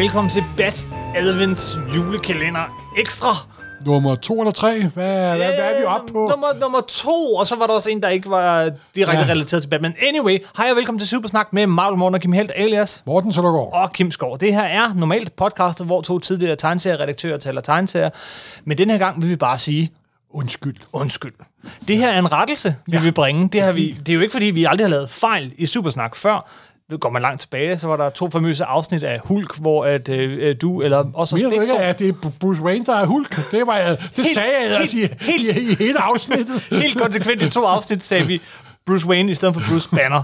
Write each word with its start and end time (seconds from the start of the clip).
velkommen 0.00 0.30
til 0.30 0.44
Bat 0.56 0.86
Advents 1.14 1.78
julekalender 1.96 2.90
ekstra. 2.98 3.28
Nummer 3.86 4.14
to 4.14 4.40
eller 4.40 4.52
tre? 4.52 4.80
Hvad, 4.80 4.90
hvad, 4.90 5.36
hvad 5.36 5.46
er 5.46 5.78
vi 5.78 5.84
oppe 5.84 6.12
på? 6.12 6.28
Nummer, 6.28 6.46
nummer 6.60 6.80
to, 6.80 7.34
og 7.34 7.46
så 7.46 7.56
var 7.56 7.66
der 7.66 7.74
også 7.74 7.90
en, 7.90 8.02
der 8.02 8.08
ikke 8.08 8.30
var 8.30 8.70
direkte 8.94 9.18
ja. 9.18 9.26
relateret 9.28 9.62
til 9.62 9.68
Batman. 9.68 9.94
Anyway, 10.08 10.38
hej 10.56 10.70
og 10.70 10.76
velkommen 10.76 10.98
til 10.98 11.08
Supersnak 11.08 11.52
med 11.52 11.66
Marvel 11.66 11.98
Morten 11.98 12.14
og 12.14 12.20
Kim 12.20 12.32
Helt 12.32 12.52
alias. 12.54 13.02
Morten 13.06 13.32
Søndergaard. 13.32 13.70
Og 13.72 13.92
Kim 13.92 14.10
Skov. 14.10 14.38
Det 14.38 14.54
her 14.54 14.62
er 14.62 14.94
normalt 14.94 15.36
podcastet, 15.36 15.86
hvor 15.86 16.00
to 16.00 16.18
tidligere 16.18 16.56
tegneserieredaktører 16.56 17.36
taler 17.36 17.60
tegneserier. 17.60 18.10
Men 18.64 18.78
den 18.78 18.90
her 18.90 18.98
gang 18.98 19.22
vil 19.22 19.30
vi 19.30 19.36
bare 19.36 19.58
sige, 19.58 19.92
Undskyld. 20.32 20.76
Undskyld. 20.92 21.32
Det 21.88 21.96
her 21.96 22.10
er 22.10 22.18
en 22.18 22.32
rettelse, 22.32 22.76
vi 22.86 22.96
ja. 22.96 23.02
vil 23.02 23.12
bringe. 23.12 23.48
Det, 23.48 23.62
her, 23.62 23.72
vi, 23.72 23.96
det 24.06 24.08
er 24.08 24.14
jo 24.14 24.20
ikke, 24.20 24.32
fordi 24.32 24.44
vi 24.44 24.64
aldrig 24.64 24.84
har 24.84 24.90
lavet 24.90 25.10
fejl 25.10 25.52
i 25.58 25.66
Supersnak 25.66 26.16
før. 26.16 26.50
Nu 26.90 26.96
går 26.96 27.10
man 27.10 27.22
langt 27.22 27.40
tilbage, 27.40 27.78
så 27.78 27.86
var 27.86 27.96
der 27.96 28.10
to 28.10 28.30
famøse 28.30 28.64
afsnit 28.64 29.02
af 29.02 29.20
Hulk, 29.24 29.58
hvor 29.58 29.84
at, 29.84 30.08
øh, 30.08 30.56
du, 30.60 30.82
eller 30.82 31.04
også 31.14 31.36
Mener 31.36 31.48
du 31.50 31.60
ikke, 31.60 31.78
at 31.78 31.98
det 31.98 32.08
er 32.08 32.30
Bruce 32.40 32.62
Wayne, 32.62 32.84
der 32.86 32.94
er 32.94 33.06
Hulk? 33.06 33.50
Det, 33.50 33.66
var 33.66 33.76
jeg, 33.76 33.98
det 33.98 34.24
helt, 34.24 34.34
sagde 34.34 34.48
jeg 34.60 34.68
helt, 34.68 34.80
altså, 34.80 34.96
i, 34.98 35.08
helt, 35.20 35.56
i, 35.56 35.72
i 35.72 35.74
hele 35.74 36.00
afsnittet. 36.00 36.68
Helt 36.82 36.98
konsekvent 36.98 37.42
i 37.42 37.50
to 37.50 37.64
afsnit 37.64 38.02
sagde 38.02 38.26
vi, 38.26 38.40
Bruce 38.86 39.06
Wayne 39.06 39.32
i 39.32 39.34
stedet 39.34 39.54
for 39.54 39.62
Bruce 39.68 39.88
Banner. 39.96 40.22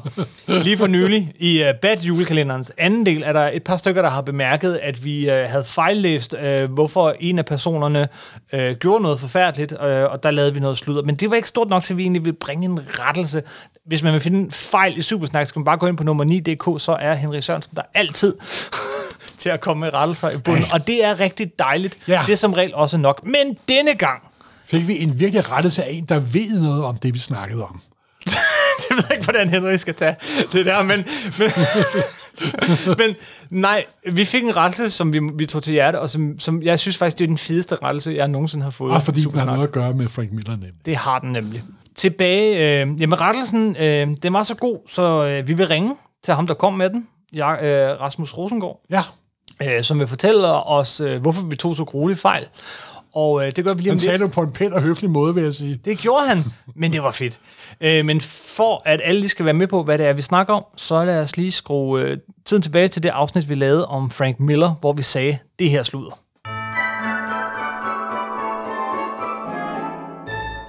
Lige 0.62 0.78
for 0.78 0.87
nylig, 0.87 1.33
i 1.38 1.62
uh, 1.62 1.69
Bad 1.83 1.98
julekalenderens 1.98 2.73
anden 2.79 3.06
del, 3.06 3.23
er 3.23 3.32
der 3.32 3.51
et 3.52 3.62
par 3.62 3.77
stykker, 3.77 4.02
der 4.02 4.10
har 4.10 4.20
bemærket, 4.20 4.79
at 4.82 5.05
vi 5.05 5.27
uh, 5.27 5.32
havde 5.32 5.65
fejllæst, 5.65 6.34
uh, 6.34 6.73
hvorfor 6.73 7.15
en 7.20 7.38
af 7.38 7.45
personerne 7.45 8.09
uh, 8.52 8.70
gjorde 8.70 9.02
noget 9.02 9.21
forfærdeligt, 9.21 9.73
uh, 9.73 9.79
og 10.12 10.23
der 10.23 10.30
lavede 10.30 10.54
vi 10.54 10.60
noget 10.60 10.79
sludder. 10.79 11.02
Men 11.02 11.16
det 11.16 11.30
var 11.30 11.37
ikke 11.37 11.49
stort 11.49 11.68
nok 11.68 11.82
til, 11.82 11.96
vi 11.96 12.02
egentlig 12.02 12.24
ville 12.24 12.37
bringe 12.40 12.65
en 12.65 12.80
rettelse. 12.99 13.43
Hvis 13.87 14.02
man 14.02 14.12
vil 14.12 14.21
finde 14.21 14.38
en 14.38 14.51
fejl 14.51 14.99
i 14.99 15.02
Supersnak, 15.02 15.46
skal 15.46 15.59
man 15.60 15.65
bare 15.65 15.77
gå 15.77 15.87
ind 15.87 15.96
på 15.96 16.04
nummer 16.04 16.24
9.dk, 16.24 16.82
så 16.82 16.93
er 17.01 17.15
Henrik 17.15 17.43
Sørensen 17.43 17.77
der 17.77 17.82
altid 17.95 18.34
til 19.38 19.49
at 19.51 19.60
komme 19.60 19.80
med 19.80 19.95
rettelser 19.95 20.30
i 20.30 20.37
bunden. 20.38 20.65
Og 20.73 20.87
det 20.87 21.04
er 21.04 21.21
rigtig 21.21 21.59
dejligt. 21.59 21.99
Ja. 22.09 22.23
Det 22.27 22.32
er 22.32 22.37
som 22.37 22.52
regel 22.52 22.74
også 22.74 22.99
nok. 22.99 23.27
Men 23.27 23.59
denne 23.68 23.95
gang... 23.95 24.23
Fik 24.68 24.88
vi 24.88 24.99
en 24.99 25.21
virkelig 25.21 25.52
rettelse 25.52 25.84
af 25.84 25.88
en, 25.93 26.04
der 26.04 26.18
ved 26.18 26.60
noget 26.60 26.84
om 26.84 26.96
det, 26.96 27.15
vi 27.15 27.18
snakkede 27.18 27.65
om. 27.65 27.80
det 28.88 28.96
ved 28.96 29.04
jeg 29.09 29.16
ikke, 29.16 29.24
hvordan 29.24 29.48
Henrik 29.48 29.78
skal 29.78 29.95
tage 29.95 30.16
det 30.52 30.66
der, 30.66 30.82
men, 30.82 31.04
men, 31.38 31.50
men 32.98 33.14
nej, 33.50 33.84
vi 34.12 34.24
fik 34.24 34.42
en 34.42 34.56
rettelse, 34.56 34.90
som 34.90 35.12
vi, 35.12 35.20
vi 35.34 35.46
tog 35.46 35.62
til 35.62 35.72
hjerte, 35.72 36.00
og 36.00 36.10
som, 36.10 36.38
som 36.38 36.62
jeg 36.62 36.78
synes 36.78 36.96
faktisk, 36.96 37.18
det 37.18 37.24
er 37.24 37.28
den 37.28 37.38
fedeste 37.38 37.76
rettelse, 37.82 38.12
jeg 38.16 38.28
nogensinde 38.28 38.64
har 38.64 38.70
fået. 38.70 38.92
Også 38.92 39.04
fordi 39.04 39.20
den 39.20 39.38
har 39.38 39.46
noget 39.46 39.62
at 39.62 39.72
gøre 39.72 39.92
med 39.92 40.09
Frank 40.09 40.32
Miller, 40.32 40.52
nemlig. 40.52 40.87
Det 40.87 40.96
har 40.96 41.18
den 41.18 41.32
nemlig. 41.32 41.62
Tilbage, 41.94 42.82
øh, 42.82 43.00
jamen 43.00 43.20
rettelsen, 43.20 43.76
øh, 43.76 44.09
den 44.22 44.32
var 44.32 44.42
så 44.42 44.54
god, 44.54 44.78
så 44.88 45.24
øh, 45.24 45.48
vi 45.48 45.54
vil 45.54 45.66
ringe 45.66 45.96
til 46.24 46.34
ham, 46.34 46.46
der 46.46 46.54
kom 46.54 46.72
med 46.72 46.90
den, 46.90 47.09
jeg, 47.32 47.59
øh, 47.62 48.00
Rasmus 48.00 48.32
Rosengård. 48.32 48.80
Ja. 48.90 49.02
Øh, 49.62 49.82
som 49.82 49.98
vil 49.98 50.06
fortælle 50.06 50.48
os, 50.48 51.00
øh, 51.00 51.20
hvorfor 51.20 51.46
vi 51.46 51.56
tog 51.56 51.76
så 51.76 51.84
grueligt 51.84 52.20
fejl. 52.20 52.46
Og 53.16 53.46
øh, 53.46 53.52
det 53.56 53.64
gør 53.64 53.74
vi 53.74 53.82
lige 53.82 53.90
om 53.90 53.95
Han 53.95 54.00
sagde 54.00 54.18
det 54.18 54.30
på 54.30 54.42
en 54.42 54.52
pæn 54.52 54.72
og 54.72 54.82
høflig 54.82 55.10
måde, 55.10 55.34
vil 55.34 55.45
jeg 55.45 55.54
sige. 55.54 55.80
Det 55.84 55.98
gjorde 55.98 56.26
han, 56.28 56.45
men 56.74 56.92
det 56.92 57.02
var 57.02 57.10
fedt. 57.10 57.40
Øh, 57.80 58.04
men 58.04 58.20
for 58.20 58.82
at 58.84 59.00
alle 59.04 59.20
lige 59.20 59.30
skal 59.30 59.45
være 59.45 59.54
med 59.54 59.66
på, 59.66 59.82
hvad 59.82 59.98
det 59.98 60.06
er, 60.06 60.12
vi 60.12 60.22
snakker 60.22 60.54
om, 60.54 60.64
så 60.76 61.04
lad 61.04 61.20
os 61.20 61.37
lige 61.37 61.52
skrue 61.52 62.00
øh, 62.00 62.18
tiden 62.44 62.62
tilbage 62.62 62.88
til 62.88 63.02
det 63.02 63.09
afsnit, 63.09 63.48
vi 63.48 63.54
lavede 63.54 63.87
om 63.87 64.10
Frank 64.10 64.41
Miller, 64.41 64.75
hvor 64.81 64.92
vi 64.92 65.03
sagde, 65.03 65.38
det 65.59 65.70
her 65.70 65.82
sluder. 65.82 66.19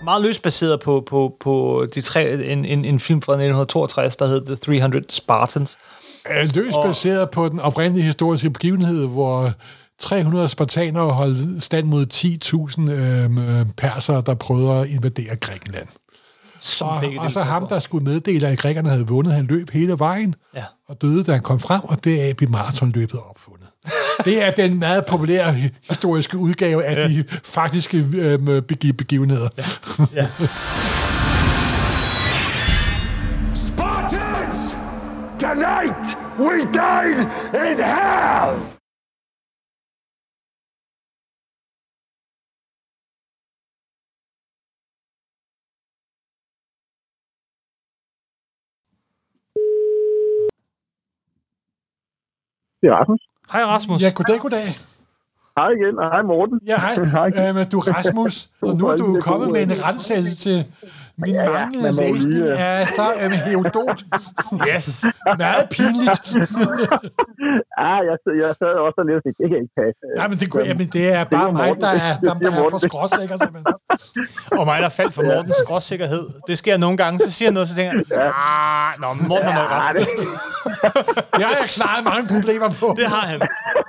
Meget 0.03 0.21
løst 0.21 0.41
baseret 0.41 0.79
på, 0.79 1.03
på, 1.07 1.37
på 1.39 1.85
de 1.95 2.01
tre, 2.01 2.51
en, 2.51 2.65
en, 2.65 2.85
en 2.85 2.99
film 2.99 3.21
fra 3.21 3.33
1962, 3.33 4.15
der 4.15 4.27
hed 4.27 4.45
The 4.45 4.55
300 4.55 5.05
Spartans. 5.09 5.77
Løst 6.55 6.77
baseret 6.83 7.29
på 7.29 7.49
den 7.49 7.59
oprindelige 7.59 8.05
historiske 8.05 8.49
begivenhed, 8.49 9.07
hvor 9.07 9.53
300 9.99 10.47
spartanere 10.47 11.13
holdt 11.13 11.63
stand 11.63 11.87
mod 11.87 12.05
10.000 12.13 12.91
øh, 12.91 13.65
perser, 13.77 14.21
der 14.21 14.33
prøvede 14.33 14.81
at 14.81 14.89
invadere 14.89 15.35
Grækenland. 15.35 15.87
Så, 16.59 16.85
og, 16.85 17.03
og 17.17 17.31
så 17.31 17.41
ham, 17.41 17.67
der 17.67 17.79
skulle 17.79 18.03
meddele, 18.03 18.47
at 18.47 18.57
grækerne 18.57 18.89
havde 18.89 19.07
vundet, 19.07 19.33
han 19.33 19.45
løb 19.45 19.69
hele 19.69 19.99
vejen 19.99 20.35
ja. 20.55 20.63
og 20.87 21.01
døde, 21.01 21.23
da 21.23 21.31
han 21.31 21.41
kom 21.41 21.59
frem, 21.59 21.81
og 21.83 22.03
det 22.03 22.29
er 22.29 22.33
blev 22.33 22.49
maratonløbet 22.49 23.19
opfundet. 23.29 23.67
det 24.25 24.43
er 24.43 24.51
den 24.51 24.79
meget 24.79 25.05
populære 25.05 25.53
historiske 25.89 26.37
udgave 26.37 26.83
af 26.83 26.95
ja. 26.95 27.07
de 27.07 27.23
faktiske 27.43 28.07
øh, 28.13 28.61
begivenheder. 28.93 29.49
Ja. 29.57 29.63
Ja. 30.21 30.27
Spartans! 33.55 34.77
Tonight 35.39 36.17
we 36.39 36.59
dine 36.73 37.21
in 37.71 37.77
hell! 37.77 38.76
Det 52.81 52.87
er 52.89 52.95
Rasmus. 52.95 53.21
Hej 53.51 53.63
Rasmus. 53.63 54.01
Ja, 54.01 54.09
goddag, 54.15 54.39
goddag. 54.39 54.67
Hej 55.57 55.69
igen, 55.77 55.99
og 55.99 56.07
hej 56.13 56.21
Morten. 56.21 56.59
Ja, 56.67 56.77
hej. 56.79 56.95
hej. 57.17 57.49
Æm, 57.49 57.55
du 57.71 57.77
er 57.79 57.93
Rasmus, 57.97 58.49
og 58.61 58.75
nu 58.77 58.87
er 58.87 58.95
du 58.95 59.19
kommet 59.21 59.51
med 59.51 59.61
en 59.63 59.83
retsættelse 59.83 60.37
til 60.37 60.65
min 61.23 61.33
ja, 61.33 61.51
manglende 61.51 62.03
ja, 62.03 62.11
læsning 62.11 62.33
lige, 62.33 62.53
af 62.53 62.87
så 62.87 63.05
um, 63.25 63.31
Herodot. 63.31 63.99
Yes. 64.69 65.05
Meget 65.43 65.65
pinligt. 65.75 66.25
ja, 67.83 67.93
jeg, 68.09 68.17
jeg 68.43 68.51
sad 68.61 68.73
også 68.85 68.97
og 69.01 69.05
læste, 69.09 69.29
det 69.39 69.45
kan 69.49 69.57
ikke 69.61 69.75
passe. 69.81 70.01
Nej, 70.19 70.27
men 70.27 70.37
det, 70.41 70.47
jamen, 70.69 70.87
det 70.95 71.03
er 71.13 71.23
bare 71.23 71.47
det 71.47 71.53
mig, 71.53 71.69
der 71.81 71.87
er, 71.87 72.13
der, 72.25 72.33
der 72.33 72.51
er 72.51 72.69
for 72.75 72.81
skråsikker, 72.87 73.35
simpelthen. 73.43 73.65
og 74.59 74.65
mig, 74.69 74.81
der 74.81 74.89
faldt 74.89 75.13
for 75.13 75.23
Mortens 75.23 75.57
skråsikkerhed. 75.63 76.23
Det 76.47 76.57
sker 76.57 76.77
nogle 76.77 76.97
gange, 76.97 77.19
så 77.19 77.31
siger 77.31 77.47
jeg 77.47 77.53
noget, 77.53 77.69
så 77.69 77.75
tænker 77.75 77.91
jeg, 77.93 78.31
ah, 78.35 78.91
nå, 79.01 79.07
Morten 79.29 79.47
har 79.47 79.55
noget 79.59 79.71
ret. 79.83 79.95
jeg 81.41 81.47
har 81.47 81.65
klaret 81.77 82.03
mange 82.11 82.25
problemer 82.35 82.69
på. 82.81 82.87
Det 82.97 83.07
har 83.15 83.25
han. 83.31 83.39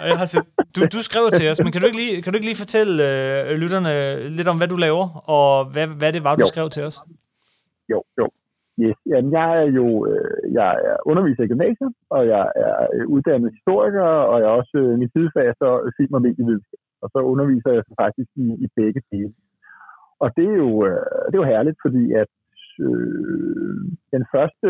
Og 0.00 0.09
jeg 0.09 0.19
har 0.19 0.27
set, 0.27 0.43
du, 0.77 0.81
du 0.93 1.03
skriver 1.03 1.31
til 1.31 1.50
os, 1.50 1.60
men 1.65 1.72
kan 1.72 1.81
du 1.81 1.87
ikke 1.87 1.99
lige, 1.99 2.22
kan 2.22 2.33
du 2.33 2.37
ikke 2.37 2.47
lige 2.47 2.56
fortælle 2.56 2.95
øh, 3.09 3.56
lytterne 3.56 4.28
lidt 4.28 4.49
om, 4.49 4.56
hvad 4.56 4.69
du 4.69 4.77
laver, 4.77 5.31
og 5.31 5.65
hvad, 5.65 5.87
hvad 5.87 6.12
det 6.12 6.25
var, 6.25 6.34
du 6.34 6.41
jo. 6.41 6.47
skrev 6.47 6.71
til 6.71 6.83
os? 6.84 7.00
Jo, 7.93 8.03
jo. 8.19 8.26
Yes. 8.82 8.99
Jamen, 9.10 9.32
jeg 9.32 9.49
er 9.62 9.69
jo 9.78 9.87
øh, 10.10 10.53
jeg 10.59 10.71
er 10.88 10.97
underviser 11.10 11.43
i 11.43 11.50
gymnasiet, 11.53 11.93
og 12.10 12.22
jeg 12.34 12.44
er 12.65 12.76
øh, 12.94 13.06
uddannet 13.15 13.54
historiker, 13.56 14.09
og 14.31 14.37
jeg 14.41 14.49
er 14.49 14.56
også 14.60 14.76
øh, 14.84 14.99
min 14.99 15.10
sidefag 15.16 15.47
så 15.62 15.69
øh, 15.84 15.93
film- 15.97 16.19
og 16.19 16.22
medievidenskab. 16.22 16.81
Og 17.03 17.09
så 17.12 17.19
underviser 17.32 17.71
jeg 17.72 17.84
faktisk 18.03 18.31
i, 18.44 18.47
i 18.65 18.66
begge 18.77 19.00
dele. 19.12 19.32
Og 20.22 20.28
det 20.37 20.47
er 20.53 20.59
jo, 20.65 20.71
øh, 20.88 21.22
det 21.27 21.34
er 21.34 21.43
jo 21.43 21.53
herligt, 21.54 21.78
fordi 21.84 22.04
at 22.22 22.32
øh, 22.87 23.77
den 24.15 24.25
første 24.34 24.69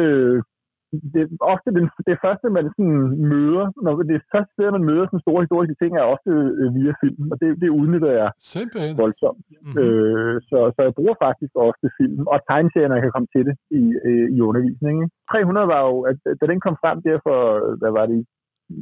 det, 1.15 1.23
ofte 1.55 1.69
den, 1.77 1.85
det 2.09 2.17
første, 2.25 2.47
man 2.57 2.65
sådan 2.77 3.01
møder, 3.33 3.67
når 3.85 3.93
det 4.11 4.29
første 4.33 4.53
sted, 4.55 4.67
man 4.79 4.89
møder 4.91 5.05
sådan 5.07 5.27
store 5.27 5.45
historiske 5.45 5.77
ting, 5.81 5.91
er 5.93 6.13
ofte 6.15 6.33
øh, 6.61 6.69
via 6.77 6.93
film, 7.03 7.23
og 7.33 7.37
det, 7.43 7.49
det 7.63 7.69
udnytter 7.81 8.13
jeg 8.21 8.29
Simpelthen. 8.55 8.95
voldsomt. 9.03 9.45
Mm-hmm. 9.51 9.81
Øh, 9.83 10.35
så, 10.49 10.59
så 10.75 10.81
jeg 10.87 10.95
bruger 10.99 11.17
faktisk 11.27 11.53
ofte 11.69 11.87
film, 12.01 12.23
og 12.33 12.39
tegneserier, 12.51 13.03
kan 13.05 13.15
komme 13.17 13.31
til 13.35 13.45
det 13.49 13.57
i, 13.83 13.85
øh, 14.09 14.27
i 14.37 14.39
undervisningen. 14.49 15.07
300 15.31 15.67
var 15.75 15.83
jo, 15.89 15.97
at, 16.11 16.19
da 16.41 16.45
den 16.53 16.61
kom 16.67 16.77
frem 16.83 16.97
der 17.07 17.19
for, 17.27 17.39
hvad 17.81 17.93
var 17.99 18.07
det, 18.13 18.21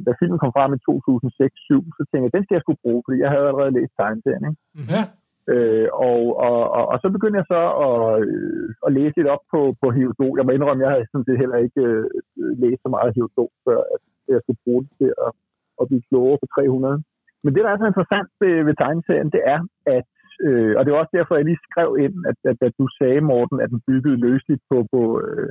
da 0.05 0.11
filmen 0.19 0.39
kom 0.43 0.51
frem 0.57 0.71
i 0.77 0.79
2006-2007, 0.87 1.97
så 1.97 2.01
tænkte 2.09 2.25
jeg, 2.25 2.35
den 2.35 2.43
skal 2.43 2.55
jeg 2.57 2.65
skulle 2.65 2.83
bruge, 2.85 3.01
fordi 3.05 3.17
jeg 3.23 3.31
havde 3.33 3.47
allerede 3.49 3.75
læst 3.77 3.93
tegneserien. 3.99 4.45
Ikke? 4.49 4.61
Ja. 4.93 5.03
Og, 6.07 6.21
og, 6.47 6.59
og, 6.77 6.83
og 6.91 6.97
så 7.03 7.07
begyndte 7.15 7.39
jeg 7.41 7.49
så 7.53 7.61
at, 7.87 7.97
øh, 8.31 8.67
at 8.85 8.93
læse 8.97 9.17
lidt 9.17 9.33
op 9.35 9.43
på, 9.53 9.61
på 9.81 9.87
Herodot. 9.95 10.37
Jeg 10.37 10.45
må 10.45 10.51
indrømme, 10.53 10.83
jeg 10.83 10.91
havde 10.93 11.11
sådan 11.11 11.27
set 11.27 11.41
heller 11.43 11.59
ikke 11.65 11.83
øh, 11.91 12.05
læst 12.63 12.81
så 12.83 12.89
meget 12.95 13.15
Herodot, 13.15 13.53
før 13.65 13.79
at 13.93 14.01
jeg 14.33 14.39
skulle 14.41 14.63
bruge 14.65 14.83
det 14.85 14.91
til 14.99 15.11
at, 15.25 15.31
at 15.81 15.87
blive 15.89 16.07
klogere 16.09 16.41
på 16.41 16.47
300. 16.55 17.03
Men 17.43 17.51
det, 17.53 17.63
der 17.63 17.71
er 17.71 17.79
så 17.79 17.87
interessant 17.91 18.29
ved, 18.41 18.55
ved 18.67 18.75
tegneserien, 18.75 19.29
det 19.35 19.41
er, 19.53 19.59
at 19.97 20.09
øh, 20.45 20.73
og 20.77 20.81
det 20.81 20.89
er 20.89 21.01
også 21.01 21.15
derfor, 21.17 21.33
jeg 21.35 21.45
lige 21.49 21.67
skrev 21.69 21.89
ind, 22.05 22.15
at, 22.29 22.37
at, 22.51 22.57
at 22.67 22.73
du 22.79 22.85
sagde, 22.99 23.21
Morten, 23.31 23.57
at 23.63 23.69
den 23.73 23.81
byggede 23.87 24.23
løsligt 24.27 24.63
på, 24.71 24.77
på, 24.93 25.01
øh, 25.23 25.49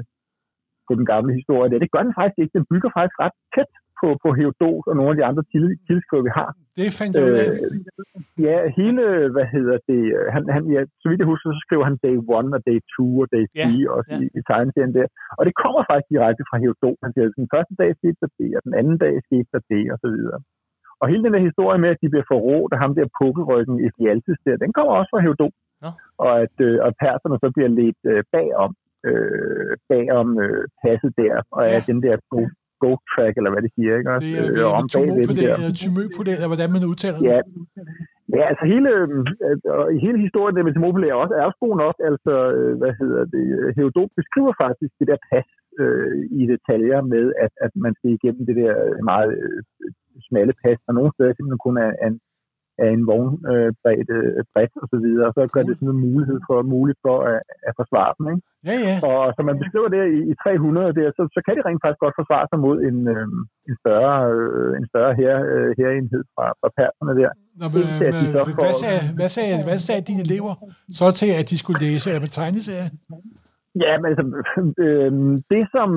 på 0.89 0.93
den 0.99 1.07
gamle 1.13 1.33
historie. 1.39 1.71
Det, 1.71 1.81
det 1.85 1.95
gør 1.95 2.03
den 2.09 2.19
faktisk 2.19 2.39
ikke. 2.43 2.59
Den 2.59 2.71
bygger 2.73 2.91
faktisk 2.99 3.19
ret 3.25 3.37
tæt 3.55 3.73
på, 4.01 4.09
på 4.25 4.29
Herodot 4.39 4.85
og 4.91 4.95
nogle 4.99 5.13
af 5.13 5.19
de 5.19 5.29
andre 5.31 5.45
kildeskriver, 5.87 6.25
vi 6.29 6.35
har. 6.41 6.51
Det 6.81 6.89
fandt 6.99 7.13
jeg 7.17 7.25
ud 7.29 7.37
af. 7.43 7.49
Øh, 7.53 8.47
ja, 8.47 8.57
hele, 8.79 9.03
hvad 9.35 9.47
hedder 9.55 9.77
det, 9.91 10.03
han, 10.35 10.43
han, 10.55 10.63
ja, 10.75 10.81
så 11.03 11.07
vidt 11.09 11.23
jeg 11.23 11.31
husker, 11.33 11.47
så 11.49 11.63
skriver 11.67 11.85
han 11.89 11.97
day 12.07 12.17
1 12.19 12.57
og 12.59 12.63
day 12.71 12.79
2 12.97 13.25
og 13.25 13.29
day 13.37 13.45
3 13.47 13.57
ja, 13.57 13.91
også 13.97 14.13
ja. 14.15 14.19
i, 14.23 14.25
i 14.39 14.41
tegneserien 14.51 14.95
der. 14.99 15.07
Og 15.39 15.43
det 15.47 15.55
kommer 15.63 15.81
faktisk 15.91 16.09
direkte 16.15 16.49
fra 16.49 16.61
Herodot. 16.63 16.99
Han 17.05 17.13
siger, 17.13 17.27
at 17.29 17.41
den 17.43 17.53
første 17.55 17.75
dag 17.81 17.91
skete 18.01 18.19
der 18.23 18.31
det, 18.41 18.51
og 18.57 18.63
den 18.67 18.75
anden 18.81 18.99
dag 19.05 19.15
skete 19.29 19.49
der 19.55 19.63
det, 19.73 19.85
og 19.95 19.99
så 20.05 20.09
videre. 20.17 20.39
Og 21.01 21.07
hele 21.11 21.25
den 21.25 21.35
der 21.35 21.49
historie 21.49 21.79
med, 21.83 21.91
at 21.95 22.03
de 22.03 22.13
bliver 22.13 22.31
forrådt 22.33 22.73
af 22.75 22.81
ham 22.83 22.93
der 22.99 23.15
pukkelryggen 23.21 23.77
i 23.87 23.89
Fialtes 23.97 24.41
der, 24.47 24.57
den 24.65 24.73
kommer 24.77 24.93
også 24.99 25.11
fra 25.13 25.25
Herodot. 25.25 25.55
Ja. 25.85 25.91
Og 26.25 26.33
at 26.45 26.57
øh, 26.69 26.77
og 26.87 26.91
perserne 27.05 27.37
så 27.45 27.49
bliver 27.55 27.71
lidt 27.83 28.03
øh, 28.13 28.23
bagom, 28.35 28.73
øh, 29.09 29.73
bagom 29.93 30.29
øh, 30.45 30.65
passet 30.83 31.13
der, 31.23 31.35
og 31.57 31.63
ja. 31.65 31.77
at 31.77 31.83
den 31.91 31.99
der 32.07 32.17
goat 32.85 33.01
track, 33.13 33.35
eller 33.39 33.51
hvad 33.53 33.63
det 33.67 33.73
siger, 33.77 33.93
ikke? 33.99 34.11
Det 34.25 34.33
er 34.41 34.69
øh, 34.69 34.79
om 34.81 34.87
tymøpodel, 35.83 36.35
eller 36.37 36.51
hvordan 36.53 36.71
man 36.77 36.83
udtaler 36.91 37.19
det. 37.19 37.27
Ja, 37.33 37.39
ja 38.37 38.43
altså 38.51 38.65
hele, 38.73 38.91
øh, 39.01 39.89
hele 40.05 40.19
historien 40.27 40.55
med 40.67 40.75
Thermopylæ 40.75 41.09
er 41.11 41.23
også, 41.25 41.35
er 41.39 41.45
også 41.49 41.61
god 41.67 41.77
nok. 41.85 41.97
Altså, 42.11 42.33
øh, 42.57 42.73
hvad 42.81 42.93
hedder 43.01 43.23
det? 43.35 43.45
Herodot 43.77 44.11
beskriver 44.21 44.53
faktisk 44.65 44.93
det 45.01 45.07
der 45.11 45.19
pas 45.31 45.49
øh, 45.83 46.13
i 46.41 46.43
detaljer 46.53 47.01
med, 47.15 47.25
at, 47.45 47.53
at 47.67 47.73
man 47.85 47.93
skal 47.99 48.11
igennem 48.17 48.43
det 48.49 48.57
der 48.63 48.75
meget 49.13 49.31
øh, 49.45 49.61
smalle 50.29 50.55
pas, 50.63 50.79
og 50.89 50.93
nogle 50.95 51.13
steder 51.15 51.33
simpelthen 51.35 51.67
kun 51.67 51.77
er 51.87 51.93
en 52.07 52.17
af 52.83 52.89
en 52.97 53.03
vognbredt 53.11 54.11
øh, 54.19 54.45
bredt 54.53 54.75
og 54.83 54.87
så 54.93 54.97
videre, 55.05 55.27
og 55.29 55.35
så 55.37 55.43
gør 55.55 55.65
det 55.69 55.75
sådan 55.77 55.95
en 55.95 56.05
mulighed 56.09 56.39
for, 56.49 56.57
muligt 56.75 56.99
for 57.07 57.17
at, 57.31 57.39
at 57.69 57.73
forsvare 57.81 58.13
dem. 58.17 58.25
Ikke? 58.33 58.43
Ja, 58.69 58.77
ja. 58.87 58.97
Og 59.09 59.23
som 59.37 59.45
man 59.51 59.59
beskriver 59.63 59.89
det 59.95 60.03
i, 60.19 60.21
i 60.33 60.35
300 60.45 60.97
der, 60.99 61.09
så, 61.17 61.23
så 61.37 61.41
kan 61.45 61.55
de 61.57 61.67
rent 61.67 61.83
faktisk 61.83 62.03
godt 62.05 62.19
forsvare 62.21 62.47
sig 62.51 62.59
mod 62.67 62.77
en, 62.89 62.99
øh, 63.15 63.27
en 63.69 63.77
større, 63.83 64.17
øh, 64.35 64.71
en 64.81 64.87
større 64.93 65.13
her, 65.21 65.35
øh, 65.53 65.71
herenhed 65.79 66.23
fra, 66.35 66.47
fra 66.61 66.69
perserne 66.79 67.15
der. 67.21 67.31
Nå, 67.61 67.67
men, 67.75 67.85
men, 68.01 68.13
de 68.21 68.27
så 68.35 68.41
hvad, 68.63 68.75
sagde, 68.85 69.03
hvad, 69.19 69.31
sagde, 69.37 69.55
hvad 69.69 69.79
sagde 69.87 70.03
dine 70.11 70.23
elever 70.29 70.55
så 71.01 71.07
til, 71.21 71.31
at 71.41 71.47
de 71.51 71.57
skulle 71.63 71.81
læse 71.87 72.07
af 72.15 72.21
tegneserien? 72.39 72.95
Ja, 73.85 73.93
men 74.01 74.07
altså, 74.11 74.25
øh, 74.85 75.11
det, 75.53 75.63
som, 75.75 75.89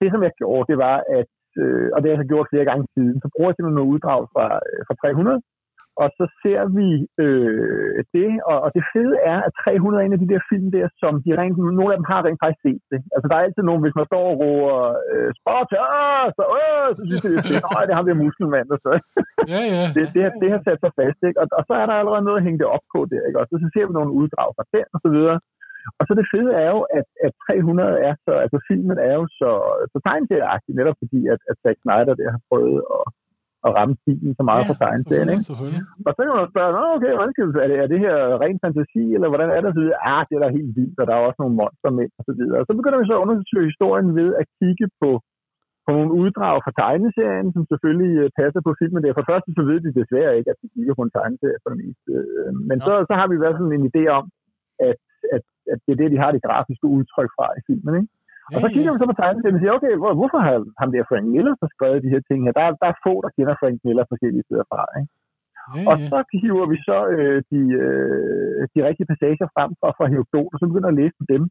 det 0.00 0.08
som 0.12 0.20
jeg 0.26 0.32
gjorde, 0.40 0.68
det 0.70 0.78
var, 0.86 0.96
at, 1.18 1.32
øh, 1.62 1.86
og 1.94 1.98
det 2.00 2.08
har 2.10 2.18
jeg 2.20 2.32
gjort 2.32 2.50
flere 2.52 2.68
gange 2.70 2.84
siden, 2.94 3.16
så 3.22 3.28
bruger 3.32 3.48
jeg 3.50 3.56
simpelthen 3.56 3.78
noget 3.80 3.92
uddrag 3.94 4.20
fra, 4.34 4.46
øh, 4.68 4.80
fra 4.86 4.94
300, 5.00 5.42
og 6.02 6.08
så 6.18 6.24
ser 6.42 6.62
vi 6.78 6.88
øh, 7.24 7.96
det, 8.16 8.30
og, 8.50 8.56
og 8.64 8.70
det 8.76 8.84
fede 8.92 9.14
er, 9.32 9.38
at 9.48 9.52
300 9.64 10.00
er 10.00 10.06
en 10.06 10.16
af 10.16 10.22
de 10.22 10.30
der 10.32 10.42
film 10.50 10.68
der, 10.76 10.86
som 11.02 11.12
de 11.24 11.30
rent, 11.40 11.56
nogle 11.78 11.92
af 11.92 11.98
dem 12.00 12.10
har 12.12 12.20
rent 12.26 12.42
faktisk 12.42 12.62
set 12.66 12.82
det. 12.92 13.00
Altså 13.14 13.26
der 13.28 13.36
er 13.36 13.44
altid 13.46 13.64
nogen, 13.66 13.82
hvis 13.84 13.98
man 13.98 14.08
står 14.10 14.24
og 14.32 14.38
råber, 14.42 14.78
øh, 15.12 15.30
Sparta, 15.38 15.82
så, 16.36 16.44
øh, 16.60 16.88
så 16.96 17.02
synes 17.06 17.22
de, 17.24 17.28
det 17.48 17.56
er 17.80 17.86
det 17.88 17.96
har 17.96 18.04
vi 18.06 18.22
muskelmand, 18.24 18.68
og 18.74 18.78
så. 18.84 18.92
Ja, 19.52 19.62
ja. 19.74 19.84
det, 19.96 20.04
det, 20.14 20.22
har, 20.26 20.32
det 20.42 20.48
har 20.54 20.60
sat 20.66 20.80
sig 20.82 20.92
fast, 21.00 21.20
ikke? 21.28 21.38
Og, 21.42 21.46
og, 21.58 21.62
så 21.68 21.72
er 21.80 21.86
der 21.86 21.96
allerede 22.00 22.26
noget 22.26 22.40
at 22.40 22.46
hænge 22.46 22.60
det 22.62 22.68
op 22.76 22.84
på 22.94 23.00
der, 23.12 23.22
ikke? 23.28 23.40
Og 23.40 23.46
så, 23.48 23.54
så 23.62 23.68
ser 23.74 23.84
vi 23.86 23.92
nogle 23.98 24.16
uddrag 24.20 24.48
fra 24.56 24.64
den, 24.74 24.86
og 24.96 25.00
så 25.04 25.10
videre. 25.16 25.38
Og 25.98 26.02
så 26.06 26.12
det 26.18 26.26
fede 26.32 26.52
er 26.64 26.68
jo, 26.76 26.80
at, 26.98 27.08
at 27.26 27.32
300 27.46 27.98
er 28.08 28.14
så, 28.26 28.32
altså 28.44 28.58
filmen 28.70 28.98
er 29.08 29.14
jo 29.20 29.26
så, 29.40 29.50
så 29.92 29.98
tegneserieagtig, 30.06 30.72
netop 30.74 30.98
fordi, 31.02 31.20
at, 31.34 31.40
at 31.50 31.56
Zack 31.62 31.78
Snyder 31.82 32.14
der 32.20 32.28
har 32.34 32.42
prøvet 32.50 32.78
at 32.96 33.02
at 33.66 33.72
ramme 33.78 33.94
stilen 34.02 34.32
så 34.38 34.44
meget 34.50 34.64
ja, 34.64 34.68
på 34.70 34.74
tegneserien. 34.82 35.28
Ikke? 35.34 35.44
Og 36.06 36.12
så 36.14 36.20
kan 36.24 36.34
man 36.38 36.52
spørge, 36.52 36.70
Nå, 36.76 36.82
okay, 36.96 37.12
hvordan 37.16 37.32
skal 37.34 37.44
er, 37.64 37.68
det, 37.70 37.78
er 37.84 37.88
det 37.92 38.00
her 38.06 38.16
ren 38.42 38.58
fantasi, 38.64 39.04
eller 39.16 39.28
hvordan 39.32 39.50
er 39.56 39.60
det? 39.62 39.70
Så 39.76 39.80
videre, 39.82 40.00
ah, 40.12 40.22
det 40.26 40.34
er 40.34 40.42
da 40.42 40.48
helt 40.58 40.72
vildt, 40.78 40.98
og 41.00 41.06
der 41.06 41.14
er 41.14 41.22
også 41.28 41.40
nogle 41.42 41.58
monstermænd 41.60 42.12
og 42.18 42.24
så 42.28 42.32
videre. 42.40 42.58
Og 42.60 42.66
så 42.68 42.72
begynder 42.78 42.98
vi 43.00 43.08
så 43.08 43.14
at 43.16 43.24
undersøge 43.24 43.70
historien 43.72 44.08
ved 44.20 44.30
at 44.40 44.46
kigge 44.58 44.86
på, 45.00 45.10
på 45.84 45.90
nogle 45.96 46.10
uddrag 46.20 46.56
fra 46.64 46.76
tegneserien, 46.82 47.48
som 47.54 47.62
selvfølgelig 47.72 48.12
uh, 48.22 48.28
passer 48.40 48.60
på 48.66 48.72
filmen 48.80 49.02
der. 49.02 49.14
For 49.14 49.22
det 49.22 49.32
første 49.32 49.50
så 49.58 49.62
ved 49.70 49.78
de 49.84 49.98
desværre 50.00 50.36
ikke, 50.38 50.50
at 50.52 50.60
de 50.62 50.68
kigger 50.74 50.94
på 50.96 51.04
en 51.04 51.14
tegneserie 51.16 51.60
for 51.62 51.70
det 51.72 51.78
meste. 51.84 52.10
Uh, 52.16 52.52
men 52.68 52.78
så, 52.86 52.92
så 53.08 53.14
har 53.18 53.26
vi 53.28 53.34
i 53.36 53.42
hvert 53.42 53.56
fald 53.58 53.70
en 53.72 53.90
idé 53.92 54.04
om, 54.18 54.24
at, 54.88 55.00
at, 55.36 55.44
at 55.72 55.78
det 55.84 55.92
er 55.92 56.00
det, 56.02 56.08
de 56.14 56.22
har 56.24 56.30
det 56.32 56.44
grafiske 56.46 56.86
udtryk 56.96 57.30
fra 57.36 57.46
i 57.58 57.62
filmen. 57.68 57.94
Ikke? 58.00 58.15
Og 58.54 58.58
så 58.64 58.68
kigger 58.74 58.90
vi 58.92 58.98
så 59.00 59.06
på 59.10 59.18
tegneserien 59.20 59.58
og 59.58 59.62
siger, 59.62 59.76
okay, 59.78 59.94
hvor, 60.00 60.12
hvorfor 60.20 60.38
har 60.44 60.52
ham 60.80 60.90
der 60.92 61.08
Frank 61.10 61.26
Miller 61.34 61.54
så 61.60 61.66
skrevet 61.74 62.04
de 62.04 62.12
her 62.14 62.22
ting 62.28 62.40
her? 62.46 62.52
Der, 62.58 62.64
der 62.82 62.88
er 62.92 63.00
få, 63.06 63.12
der 63.24 63.30
kender 63.36 63.54
Frank 63.60 63.76
Miller 63.86 64.04
forskellige 64.12 64.46
steder 64.48 64.66
fra. 64.72 64.82
Ikke? 65.00 65.12
Ja, 65.74 65.80
ja. 65.80 65.86
Og 65.90 65.94
så 66.10 66.18
hiver 66.42 66.66
vi 66.72 66.78
så 66.88 66.98
øh, 67.16 67.38
de, 67.50 67.60
øh, 67.84 68.60
de 68.74 68.78
rigtige 68.88 69.10
passager 69.10 69.48
frem 69.54 69.70
fra, 69.80 69.88
fra 69.98 70.06
Herodot, 70.12 70.50
og 70.52 70.58
så 70.58 70.64
begynder 70.70 70.90
at 70.92 71.00
læse 71.02 71.20
dem. 71.34 71.42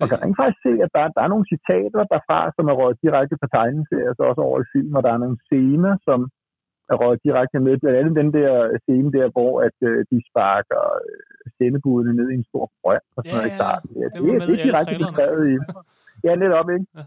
Og 0.00 0.06
kan 0.10 0.20
rent 0.22 0.38
faktisk 0.40 0.62
se, 0.66 0.72
at 0.84 0.90
der, 0.96 1.04
der 1.16 1.22
er 1.22 1.32
nogle 1.32 1.50
citater 1.52 2.02
derfra, 2.12 2.40
som 2.56 2.64
er 2.70 2.74
røget 2.80 3.02
direkte 3.04 3.36
på 3.42 3.46
tegneserier, 3.54 4.12
så 4.14 4.22
også 4.30 4.42
over 4.48 4.58
i 4.60 4.70
film, 4.74 4.92
og 4.98 5.02
der 5.06 5.12
er 5.12 5.22
nogle 5.24 5.38
scener, 5.46 5.92
som 6.08 6.18
er 6.92 6.96
røget 7.02 7.20
direkte 7.26 7.58
med. 7.66 7.74
Blandt 7.80 7.98
andet 8.00 8.20
den 8.22 8.30
der 8.38 8.52
scene 8.82 9.10
der, 9.16 9.26
hvor 9.36 9.52
at, 9.66 9.76
øh, 9.88 9.98
de 10.10 10.18
sparker 10.28 10.84
øh, 11.04 11.22
sendebudene 11.56 12.12
ned 12.18 12.28
i 12.30 12.38
en 12.40 12.48
stor 12.50 12.66
brønd 12.80 13.06
og 13.16 13.20
sådan 13.20 13.32
ja, 13.32 13.36
noget 13.38 13.52
i 13.52 13.58
starten. 13.60 13.88
Ja, 14.00 14.06
det, 14.12 14.20
det, 14.24 14.48
det 14.48 14.54
er 14.56 14.64
direkte 14.68 14.94
beskrevet 15.04 15.44
i, 15.54 15.56
Ja, 16.24 16.32
netop, 16.34 16.68
ikke? 16.76 16.86
Ja. 16.96 17.04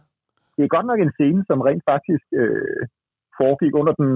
Det 0.55 0.63
er 0.63 0.75
godt 0.75 0.87
nok 0.89 0.99
en 0.99 1.15
scene, 1.17 1.41
som 1.49 1.61
rent 1.67 1.83
faktisk 1.91 2.25
øh, 2.41 2.81
foregik 3.39 3.73
under 3.81 3.93
den, 4.01 4.11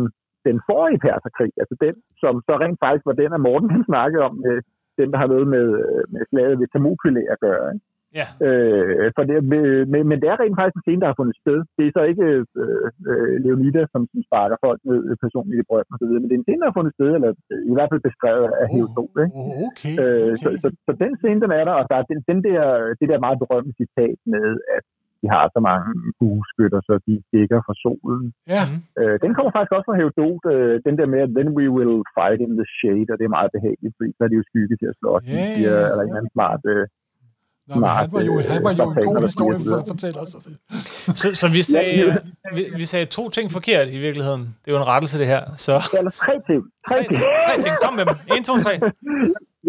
den 0.48 0.58
forrige 0.70 1.00
perserkrig, 1.08 1.52
altså 1.62 1.76
den, 1.86 1.96
som 2.22 2.34
så 2.48 2.54
rent 2.64 2.80
faktisk 2.84 3.06
var 3.06 3.18
den, 3.22 3.34
at 3.34 3.46
Morten 3.48 3.70
han 3.76 3.84
snakkede 3.92 4.24
om, 4.28 4.36
med 4.46 4.56
den, 5.00 5.08
der 5.12 5.18
har 5.22 5.28
noget 5.34 5.48
med, 5.56 5.68
med 6.14 6.22
slaget 6.30 6.60
ved 6.60 6.68
Thermopylæ 6.68 7.24
at 7.36 7.40
gøre. 7.48 7.66
Ikke? 7.74 7.86
Ja. 8.20 8.28
Øh, 8.48 9.12
for 9.16 9.24
det, 9.30 9.38
men, 9.92 10.02
men 10.10 10.18
det 10.22 10.28
er 10.30 10.38
rent 10.40 10.58
faktisk 10.60 10.78
en 10.78 10.86
scene, 10.86 11.02
der 11.02 11.10
har 11.12 11.20
fundet 11.20 11.36
sted. 11.44 11.58
Det 11.78 11.84
er 11.86 11.94
så 11.98 12.04
ikke 12.12 12.26
øh, 12.64 12.90
øh, 13.10 13.34
Leonidas, 13.44 13.88
som, 13.94 14.02
som 14.12 14.20
sparker 14.28 14.58
folk 14.66 14.80
ned 14.90 15.02
personligt 15.24 15.62
i 15.62 15.68
brønden 15.70 15.94
og 15.96 16.00
så 16.00 16.06
videre, 16.06 16.22
men 16.22 16.30
det 16.30 16.36
er 16.36 16.42
en 16.42 16.48
scene, 16.48 16.62
der 16.62 16.70
har 16.70 16.80
fundet 16.80 16.96
sted, 16.98 17.10
eller 17.18 17.32
i 17.72 17.74
hvert 17.76 17.92
fald 17.92 18.08
beskrevet 18.10 18.46
af 18.62 18.68
Herodot. 18.74 19.18
Oh, 19.40 19.56
okay, 19.68 19.96
okay. 19.96 19.96
Øh, 20.02 20.34
så, 20.44 20.50
så, 20.62 20.68
så, 20.86 20.92
den 21.04 21.14
scene, 21.20 21.42
den 21.44 21.52
er 21.60 21.64
der, 21.70 21.76
og 21.82 21.86
der 21.92 21.98
er 22.00 22.06
den, 22.12 22.20
den 22.32 22.40
der, 22.48 22.62
det 23.00 23.08
der 23.12 23.26
meget 23.26 23.42
berømte 23.44 23.72
citat 23.82 24.18
med, 24.34 24.48
at 24.78 24.86
de 25.22 25.28
har 25.36 25.46
så 25.56 25.60
mange 25.70 25.90
bueskytter, 26.20 26.80
så 26.88 26.94
de 27.08 27.14
dækker 27.34 27.60
for 27.68 27.76
solen. 27.84 28.26
Ja. 28.54 28.64
Øh, 29.00 29.16
den 29.24 29.32
kommer 29.36 29.52
faktisk 29.56 29.76
også 29.76 29.88
fra 29.90 30.00
Herodot, 30.00 30.44
øh, 30.54 30.76
den 30.88 30.96
der 31.00 31.08
med, 31.14 31.20
at 31.26 31.32
then 31.38 31.50
we 31.58 31.66
will 31.78 31.98
fight 32.18 32.40
in 32.46 32.54
the 32.60 32.68
shade, 32.78 33.08
og 33.12 33.18
det 33.18 33.26
er 33.26 33.38
meget 33.38 33.52
behageligt, 33.56 33.96
fordi 33.98 34.10
så 34.18 34.22
er 34.24 34.30
de 34.32 34.40
jo 34.40 34.50
skygge 34.50 34.76
til 34.82 34.88
at 34.92 34.98
slå 35.00 35.10
os, 35.18 35.26
ja, 35.28 35.46
ja. 35.66 35.78
eller 35.92 36.04
en 36.06 36.18
anden 36.18 36.36
smart... 36.38 36.64
Øh, 36.74 36.86
Nå, 37.68 37.76
men 37.82 37.90
han 38.00 38.08
var 38.16 38.22
jo, 38.30 38.34
han 38.54 38.64
var 38.66 38.74
jo 38.80 38.84
en 38.90 38.96
god 39.10 39.22
historie 39.30 39.60
for 39.70 39.78
at 39.84 39.88
fortælle 39.94 40.18
os 40.24 40.32
det. 40.48 40.54
Så, 41.22 41.28
så 41.42 41.46
vi, 41.58 41.62
sagde, 41.74 42.02
vi, 42.58 42.64
vi 42.80 42.86
sagde 42.92 43.06
to 43.18 43.24
ting 43.36 43.46
forkert 43.58 43.88
i 43.98 44.00
virkeligheden. 44.08 44.44
Det 44.62 44.68
er 44.70 44.74
jo 44.76 44.82
en 44.84 44.90
rettelse, 44.94 45.16
det 45.22 45.28
her. 45.34 45.44
Så. 45.66 45.76
Eller 46.00 46.14
tre 46.24 46.34
ting. 46.50 46.62
Tre, 46.90 46.98
tre, 46.98 47.14
ting. 47.16 47.24
tre 47.48 47.54
ting. 47.64 47.74
Kom 47.84 47.94
med 48.00 48.06
dem. 48.10 48.18
En, 48.36 48.44
to, 48.50 48.54
tre. 48.66 48.74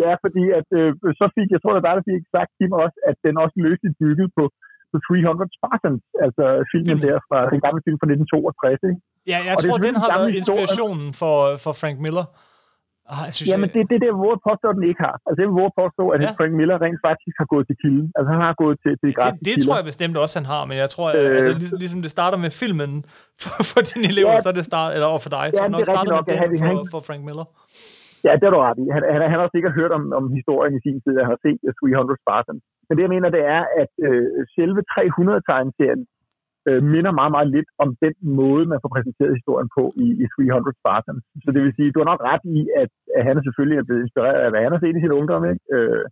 Ja, 0.05 0.13
fordi 0.25 0.45
at, 0.59 0.69
øh, 0.81 0.91
så 1.21 1.27
fik, 1.37 1.49
jeg 1.55 1.61
tror, 1.61 1.73
det 1.75 1.81
er 1.81 1.95
der 1.99 2.09
fik 2.11 2.25
sagt, 2.37 2.51
Kim, 2.59 2.73
også, 2.85 2.99
at 3.11 3.17
den 3.27 3.35
også 3.45 3.57
løste 3.67 3.87
bygget 4.01 4.29
på, 4.37 4.45
på 4.93 4.97
300 5.07 5.57
Spartans, 5.57 6.03
altså 6.27 6.45
filmen 6.73 6.99
der 7.07 7.17
fra 7.29 7.39
den 7.53 7.61
gamle 7.65 7.81
film 7.87 7.97
fra 8.01 8.09
1962. 8.09 8.91
Ikke? 8.91 9.01
Ja, 9.33 9.39
jeg 9.49 9.55
og 9.57 9.61
tror, 9.63 9.77
den 9.89 9.95
har 10.03 10.09
været 10.17 10.31
inspirationen 10.41 11.07
for, 11.21 11.37
for 11.65 11.73
Frank 11.81 11.97
Miller. 12.05 12.27
Ah, 13.15 13.27
synes, 13.35 13.49
Jamen, 13.51 13.69
det, 13.75 13.81
det 13.91 13.97
er 13.99 14.03
det, 14.07 14.13
hvor 14.23 14.35
påstår, 14.47 14.71
den 14.79 14.85
ikke 14.91 15.03
har. 15.09 15.17
Altså, 15.27 15.37
det 15.39 15.45
er 15.49 15.53
hvor 15.59 15.71
påstår, 15.81 16.09
at 16.15 16.21
ja. 16.23 16.31
Frank 16.39 16.53
Miller 16.61 16.77
rent 16.87 17.01
faktisk 17.09 17.37
har 17.43 17.49
gået 17.53 17.65
til 17.71 17.77
kilden. 17.83 18.07
Altså, 18.17 18.29
han 18.35 18.43
har 18.49 18.55
gået 18.63 18.77
til, 18.85 18.93
til 19.01 19.09
det, 19.09 19.47
det 19.49 19.57
tror 19.65 19.77
jeg 19.81 19.87
bestemt 19.93 20.17
også, 20.23 20.35
han 20.41 20.49
har, 20.55 20.63
men 20.71 20.77
jeg 20.85 20.91
tror, 20.95 21.07
øh, 21.09 21.37
altså, 21.39 21.53
ligesom, 21.63 21.79
ligesom 21.85 22.01
det 22.07 22.11
starter 22.17 22.39
med 22.45 22.51
filmen 22.63 22.91
for, 23.43 23.55
for 23.71 23.81
dine 23.91 24.07
elever, 24.13 24.35
ja, 24.37 24.43
så 24.45 24.49
er 24.53 24.57
det 24.59 24.65
start, 24.73 24.91
eller 24.97 25.09
for 25.27 25.33
dig, 25.39 25.47
ja, 25.47 25.59
så 25.59 25.63
nok 25.75 25.85
starter 25.93 26.13
med 26.19 26.25
den 26.31 26.39
for, 26.61 26.67
han, 26.69 26.77
for 26.93 27.01
Frank 27.09 27.23
Miller. 27.29 27.47
Ja, 28.27 28.33
det 28.41 28.45
er 28.49 28.53
du 28.57 28.61
ret 28.69 28.79
i. 28.85 28.87
Han, 28.95 29.03
han, 29.13 29.21
han 29.33 29.41
har 29.43 29.51
sikkert 29.55 29.75
hørt 29.81 29.93
om, 29.99 30.03
om 30.19 30.25
historien 30.39 30.73
i 30.79 30.81
sin 30.87 30.99
tid, 31.05 31.15
at 31.19 31.23
han 31.25 31.33
har 31.35 31.41
set 31.47 31.59
300 31.79 32.23
Spartans. 32.23 32.63
Men 32.87 32.93
det, 32.95 33.03
jeg 33.07 33.13
mener, 33.17 33.29
det 33.37 33.45
er, 33.57 33.63
at 33.83 33.93
øh, 34.09 34.25
selve 34.57 34.81
300-tegneserien 34.95 36.03
øh, 36.69 36.81
minder 36.95 37.13
meget, 37.21 37.33
meget 37.37 37.49
lidt 37.57 37.71
om 37.85 37.89
den 38.05 38.15
måde, 38.41 38.65
man 38.73 38.83
får 38.83 38.91
præsenteret 38.97 39.37
historien 39.39 39.69
på 39.77 39.85
i, 40.05 40.07
i 40.23 40.25
300 40.37 40.81
Spartans. 40.81 41.23
Så 41.45 41.49
det 41.55 41.61
vil 41.63 41.77
sige, 41.77 41.93
du 41.93 42.01
har 42.01 42.11
nok 42.13 42.23
ret 42.33 42.45
i, 42.59 42.61
at, 42.83 42.91
at 43.17 43.23
han 43.29 43.37
selvfølgelig 43.47 43.79
er 43.79 43.87
blevet 43.87 44.05
inspireret 44.07 44.41
af, 44.45 44.51
hvad 44.51 44.63
han 44.65 44.75
har 44.75 44.83
set 44.83 44.97
i 44.97 45.05
sin 45.05 45.19
ungdom, 45.21 45.43
ikke? 45.53 45.65
Øh, 45.77 46.05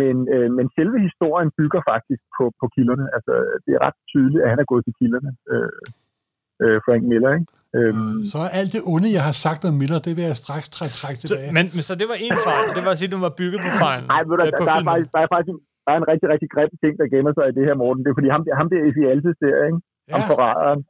men, 0.00 0.16
øh, 0.34 0.48
men 0.56 0.66
selve 0.78 0.98
historien 1.08 1.50
bygger 1.58 1.80
faktisk 1.92 2.22
på, 2.36 2.44
på 2.60 2.66
kilderne. 2.74 3.06
Altså, 3.16 3.32
det 3.64 3.72
er 3.74 3.80
ret 3.86 3.98
tydeligt, 4.12 4.42
at 4.44 4.50
han 4.52 4.60
er 4.62 4.70
gået 4.72 4.84
til 4.84 4.94
kilderne, 5.00 5.30
øh, 5.52 5.82
øh, 6.62 6.76
Frank 6.86 7.02
Miller, 7.12 7.30
ikke? 7.38 7.48
Øhm. 7.78 8.18
Så 8.32 8.38
alt 8.60 8.70
det 8.76 8.82
onde, 8.94 9.08
jeg 9.18 9.24
har 9.28 9.36
sagt 9.46 9.60
om 9.68 9.74
Miller, 9.82 9.98
det 10.06 10.12
vil 10.16 10.24
jeg 10.30 10.36
straks 10.44 10.66
trække 10.76 10.94
træk 11.00 11.16
tilbage. 11.22 11.48
Så, 11.48 11.54
men, 11.56 11.64
men 11.76 11.82
så 11.88 11.92
det 12.00 12.06
var 12.12 12.18
en 12.26 12.36
fejl, 12.48 12.64
det 12.76 12.82
var 12.86 12.92
at 12.94 12.98
sige, 13.00 13.08
at 13.10 13.14
den 13.16 13.22
var 13.28 13.34
bygget 13.40 13.60
på 13.66 13.70
fejlen? 13.84 14.06
Nej, 14.12 14.20
der, 14.22 14.36
der, 14.36 14.44
der, 14.70 14.76
er 14.80 14.84
faktisk, 14.90 15.10
der, 15.14 15.20
er 15.26 15.30
faktisk, 15.36 15.56
der 15.84 15.90
er 15.92 15.98
en 16.00 16.10
rigtig, 16.12 16.28
rigtig 16.34 16.48
grim 16.54 16.72
ting, 16.82 16.94
der 17.00 17.12
gemmer 17.12 17.32
sig 17.34 17.44
i 17.48 17.56
det 17.58 17.64
her, 17.68 17.76
Morten. 17.82 18.02
Det 18.02 18.10
er 18.10 18.18
fordi 18.18 18.30
ham, 18.34 18.42
ham 18.60 18.68
der 18.72 18.80
Efialtes 18.88 19.36
der, 19.44 19.56
ikke? 19.68 19.80
Ja. 20.08 20.12
Ham 20.14 20.22
forræderen. 20.30 20.80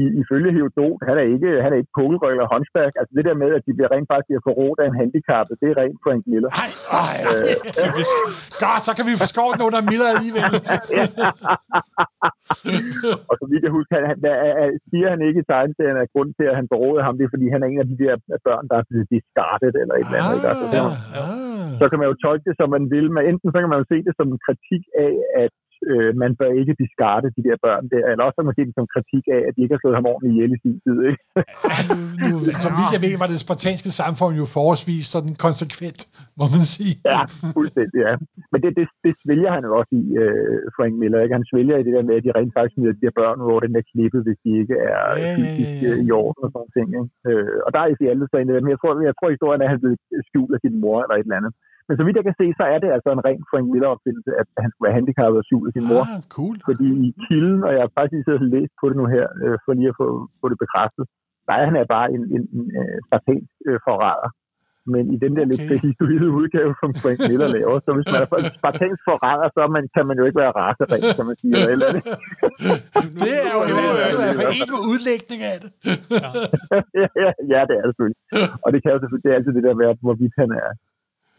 I, 0.00 0.02
ifølge 0.22 0.50
Herodot, 0.56 0.98
han 1.08 1.16
er 1.22 1.26
ikke, 1.34 1.50
han 1.64 1.70
er 1.74 1.78
ikke 1.80 1.94
pukkelryg 1.98 2.34
eller 2.36 2.52
håndsbærk. 2.54 2.92
Altså 3.00 3.12
det 3.18 3.24
der 3.28 3.36
med, 3.42 3.50
at 3.58 3.62
de 3.66 3.72
bliver 3.76 3.90
rent 3.94 4.08
faktisk 4.14 4.40
forrådt 4.48 4.78
af 4.82 4.86
en 4.88 4.98
handicappet, 5.00 5.54
det 5.62 5.68
er 5.72 5.76
rent 5.82 5.98
Frank 6.04 6.22
Miller. 6.32 6.50
Nej, 6.60 6.70
ej, 7.04 7.16
øh, 7.30 7.54
typisk. 7.82 8.14
Godt, 8.64 8.82
så 8.88 8.92
kan 8.96 9.04
vi 9.08 9.14
få 9.22 9.26
skåret 9.32 9.56
nogen 9.62 9.76
af 9.80 9.84
Miller 9.90 10.08
alligevel. 10.14 10.52
og 13.30 13.34
så 13.40 13.44
vidt 13.50 13.62
jeg 13.66 13.72
husker, 13.78 13.94
han, 14.10 14.18
der, 14.26 14.34
siger 14.90 15.08
han 15.12 15.20
ikke 15.28 15.40
i 15.42 15.48
tegneserien, 15.52 15.98
at 16.02 16.12
grunden 16.14 16.34
til, 16.38 16.46
at 16.50 16.56
han 16.60 16.66
forråder 16.72 17.02
ham, 17.06 17.14
det 17.18 17.24
er, 17.24 17.32
fordi 17.34 17.46
han 17.54 17.60
er 17.64 17.68
en 17.72 17.82
af 17.84 17.88
de 17.90 17.96
der 18.02 18.14
børn, 18.48 18.64
der 18.70 18.76
er 18.80 18.86
blevet 18.90 19.06
discarded 19.14 19.74
eller 19.82 19.94
et 19.96 20.06
eller 20.08 20.18
andet. 20.20 20.36
Ikke? 20.38 20.48
Altså, 20.52 20.66
så, 20.74 20.80
ja, 20.80 20.84
ja. 21.18 21.24
så 21.80 21.84
kan 21.90 21.98
man 22.00 22.08
jo 22.10 22.16
tolke 22.24 22.44
det, 22.48 22.54
som 22.60 22.68
man 22.76 22.84
vil, 22.94 23.06
men 23.14 23.22
enten 23.30 23.48
så 23.54 23.58
kan 23.60 23.70
man 23.72 23.80
jo 23.82 23.86
se 23.92 23.98
det 24.06 24.14
som 24.18 24.28
en 24.34 24.40
kritik 24.46 24.82
af, 25.06 25.14
at 25.44 25.54
øh, 25.90 26.10
man 26.22 26.32
bør 26.40 26.50
ikke 26.60 26.74
discarde 26.82 27.28
de 27.36 27.42
der 27.48 27.56
børn 27.66 27.84
der, 27.92 28.04
eller 28.10 28.24
også 28.28 28.40
måske 28.48 28.62
som 28.78 28.86
kritik 28.94 29.24
af, 29.36 29.40
at 29.48 29.52
de 29.54 29.60
ikke 29.62 29.74
har 29.74 29.82
slået 29.82 29.98
ham 29.98 30.10
ordentligt 30.12 30.34
ihjel 30.34 30.52
i 30.56 30.60
sin 30.64 30.76
tid. 30.84 30.98
Ikke? 31.10 31.22
Ja, 31.70 31.76
nu, 31.90 31.96
nu, 32.30 32.36
som 32.64 32.72
vidt 32.78 32.94
jeg 32.96 33.02
ved, 33.06 33.14
var 33.22 33.28
det 33.32 33.38
spartanske 33.46 33.90
samfund 34.02 34.32
jo 34.42 34.46
forholdsvis 34.56 35.04
sådan 35.14 35.34
konsekvent, 35.46 36.00
må 36.40 36.44
man 36.54 36.64
sige. 36.76 36.94
Ja, 37.12 37.20
fuldstændig, 37.58 37.98
ja. 38.06 38.14
Men 38.52 38.58
det, 38.62 38.70
det, 38.78 38.86
det 39.04 39.12
svælger 39.22 39.50
han 39.56 39.64
jo 39.68 39.72
også 39.80 39.92
i, 40.02 40.04
øh, 40.24 40.58
Frank 40.76 40.94
Miller. 41.00 41.18
Ikke? 41.24 41.38
Han 41.38 41.50
svælger 41.50 41.76
i 41.78 41.84
det 41.86 41.92
der 41.96 42.04
med, 42.08 42.16
at 42.18 42.24
de 42.26 42.36
rent 42.38 42.52
faktisk 42.56 42.74
smider 42.74 42.94
de 42.96 43.06
her 43.06 43.16
børn 43.20 43.38
over 43.48 43.60
den 43.64 43.74
der 43.76 43.84
klippe, 43.92 44.18
hvis 44.26 44.38
de 44.44 44.50
ikke 44.62 44.76
er 44.92 45.04
ja, 45.24 45.32
ja. 45.84 45.92
i 46.06 46.08
orden 46.22 46.40
og 46.46 46.50
sådan 46.54 46.72
ting. 46.76 46.88
Ikke? 47.00 47.10
Øh, 47.28 47.58
og 47.66 47.70
der 47.74 47.80
er 47.80 47.88
i 47.88 48.10
alle 48.12 48.26
sagen, 48.32 48.48
men 48.64 48.72
jeg 48.74 48.80
tror, 48.80 48.92
jeg 49.10 49.16
tror, 49.16 49.36
historien 49.36 49.60
er, 49.60 49.68
at 49.68 49.74
han 49.74 49.82
blev 49.82 49.94
skjult 50.28 50.54
af 50.56 50.60
sin 50.62 50.76
mor 50.82 50.98
eller 51.02 51.16
et 51.16 51.26
eller 51.26 51.40
andet. 51.40 51.52
Men 51.90 51.98
så 51.98 52.04
vidt 52.04 52.18
jeg 52.20 52.26
kan 52.28 52.40
se, 52.40 52.46
så 52.60 52.64
er 52.74 52.78
det 52.82 52.90
altså 52.96 53.10
en 53.12 53.24
ren 53.28 53.42
Frank 53.50 53.66
Miller-opfindelse, 53.72 54.30
at 54.40 54.46
han 54.64 54.70
skulle 54.70 54.86
være 54.86 54.98
handicappet 54.98 55.38
og 55.40 55.46
skjult 55.46 55.68
af 55.68 55.74
sin 55.74 55.88
mor. 55.90 56.04
Ah, 56.14 56.20
cool. 56.36 56.56
Fordi 56.68 56.88
i 57.08 57.10
kilden, 57.26 57.60
og 57.66 57.70
jeg 57.74 57.82
har 57.84 57.90
faktisk 57.96 58.14
lige 58.14 58.26
siddet 58.26 58.44
og 58.46 58.52
læst 58.56 58.72
på 58.80 58.84
det 58.90 58.96
nu 59.00 59.06
her, 59.16 59.26
øh, 59.42 59.56
for 59.64 59.70
lige 59.78 59.92
at 59.92 59.98
få, 60.02 60.08
få 60.40 60.46
det 60.52 60.58
bekræftet, 60.64 61.04
der 61.46 61.54
er 61.58 61.64
han 61.70 61.76
er 61.82 61.86
bare 61.96 62.08
en, 62.14 62.22
en, 62.36 62.42
en, 62.56 62.64
en 62.78 63.00
spartansk 63.06 63.52
øh, 63.68 63.78
forræder. 63.86 64.30
Men 64.92 65.04
i 65.14 65.16
den 65.24 65.32
der 65.36 65.44
okay. 65.44 65.50
lidt 65.52 65.64
behistoide 65.70 66.28
udgave, 66.40 66.72
som 66.80 66.90
Frank 67.02 67.18
Miller 67.30 67.48
laver, 67.56 67.76
så 67.84 67.90
hvis 67.96 68.08
man 68.12 68.20
er 68.24 68.28
en 68.46 68.58
spartansk 68.60 69.02
forræder, 69.08 69.48
så 69.56 69.60
man, 69.76 69.84
kan 69.96 70.04
man 70.08 70.16
jo 70.20 70.24
ikke 70.28 70.40
være 70.44 70.56
rasering, 70.60 71.02
kan 71.18 71.26
man 71.30 71.36
sige. 71.42 71.54
Eller, 71.60 71.70
eller 71.74 71.88
det 73.24 73.32
er 73.46 73.52
jo 73.56 73.60
en 73.68 74.70
med 74.74 74.82
udlægning 74.92 75.40
af 75.52 75.56
det. 75.62 75.70
ja, 77.00 77.06
ja, 77.22 77.30
ja, 77.52 77.60
det 77.68 77.74
er 77.78 77.84
det 77.86 77.92
selvfølgelig. 77.92 78.20
Og 78.64 78.68
det 78.72 78.78
kan 78.82 78.90
jo 78.92 78.98
selvfølgelig, 79.00 79.26
det 79.26 79.32
er 79.32 79.38
altid 79.38 79.52
det 79.58 79.64
der 79.68 79.76
med, 79.80 79.86
hvorvidt 80.06 80.34
han 80.42 80.50
er 80.62 80.68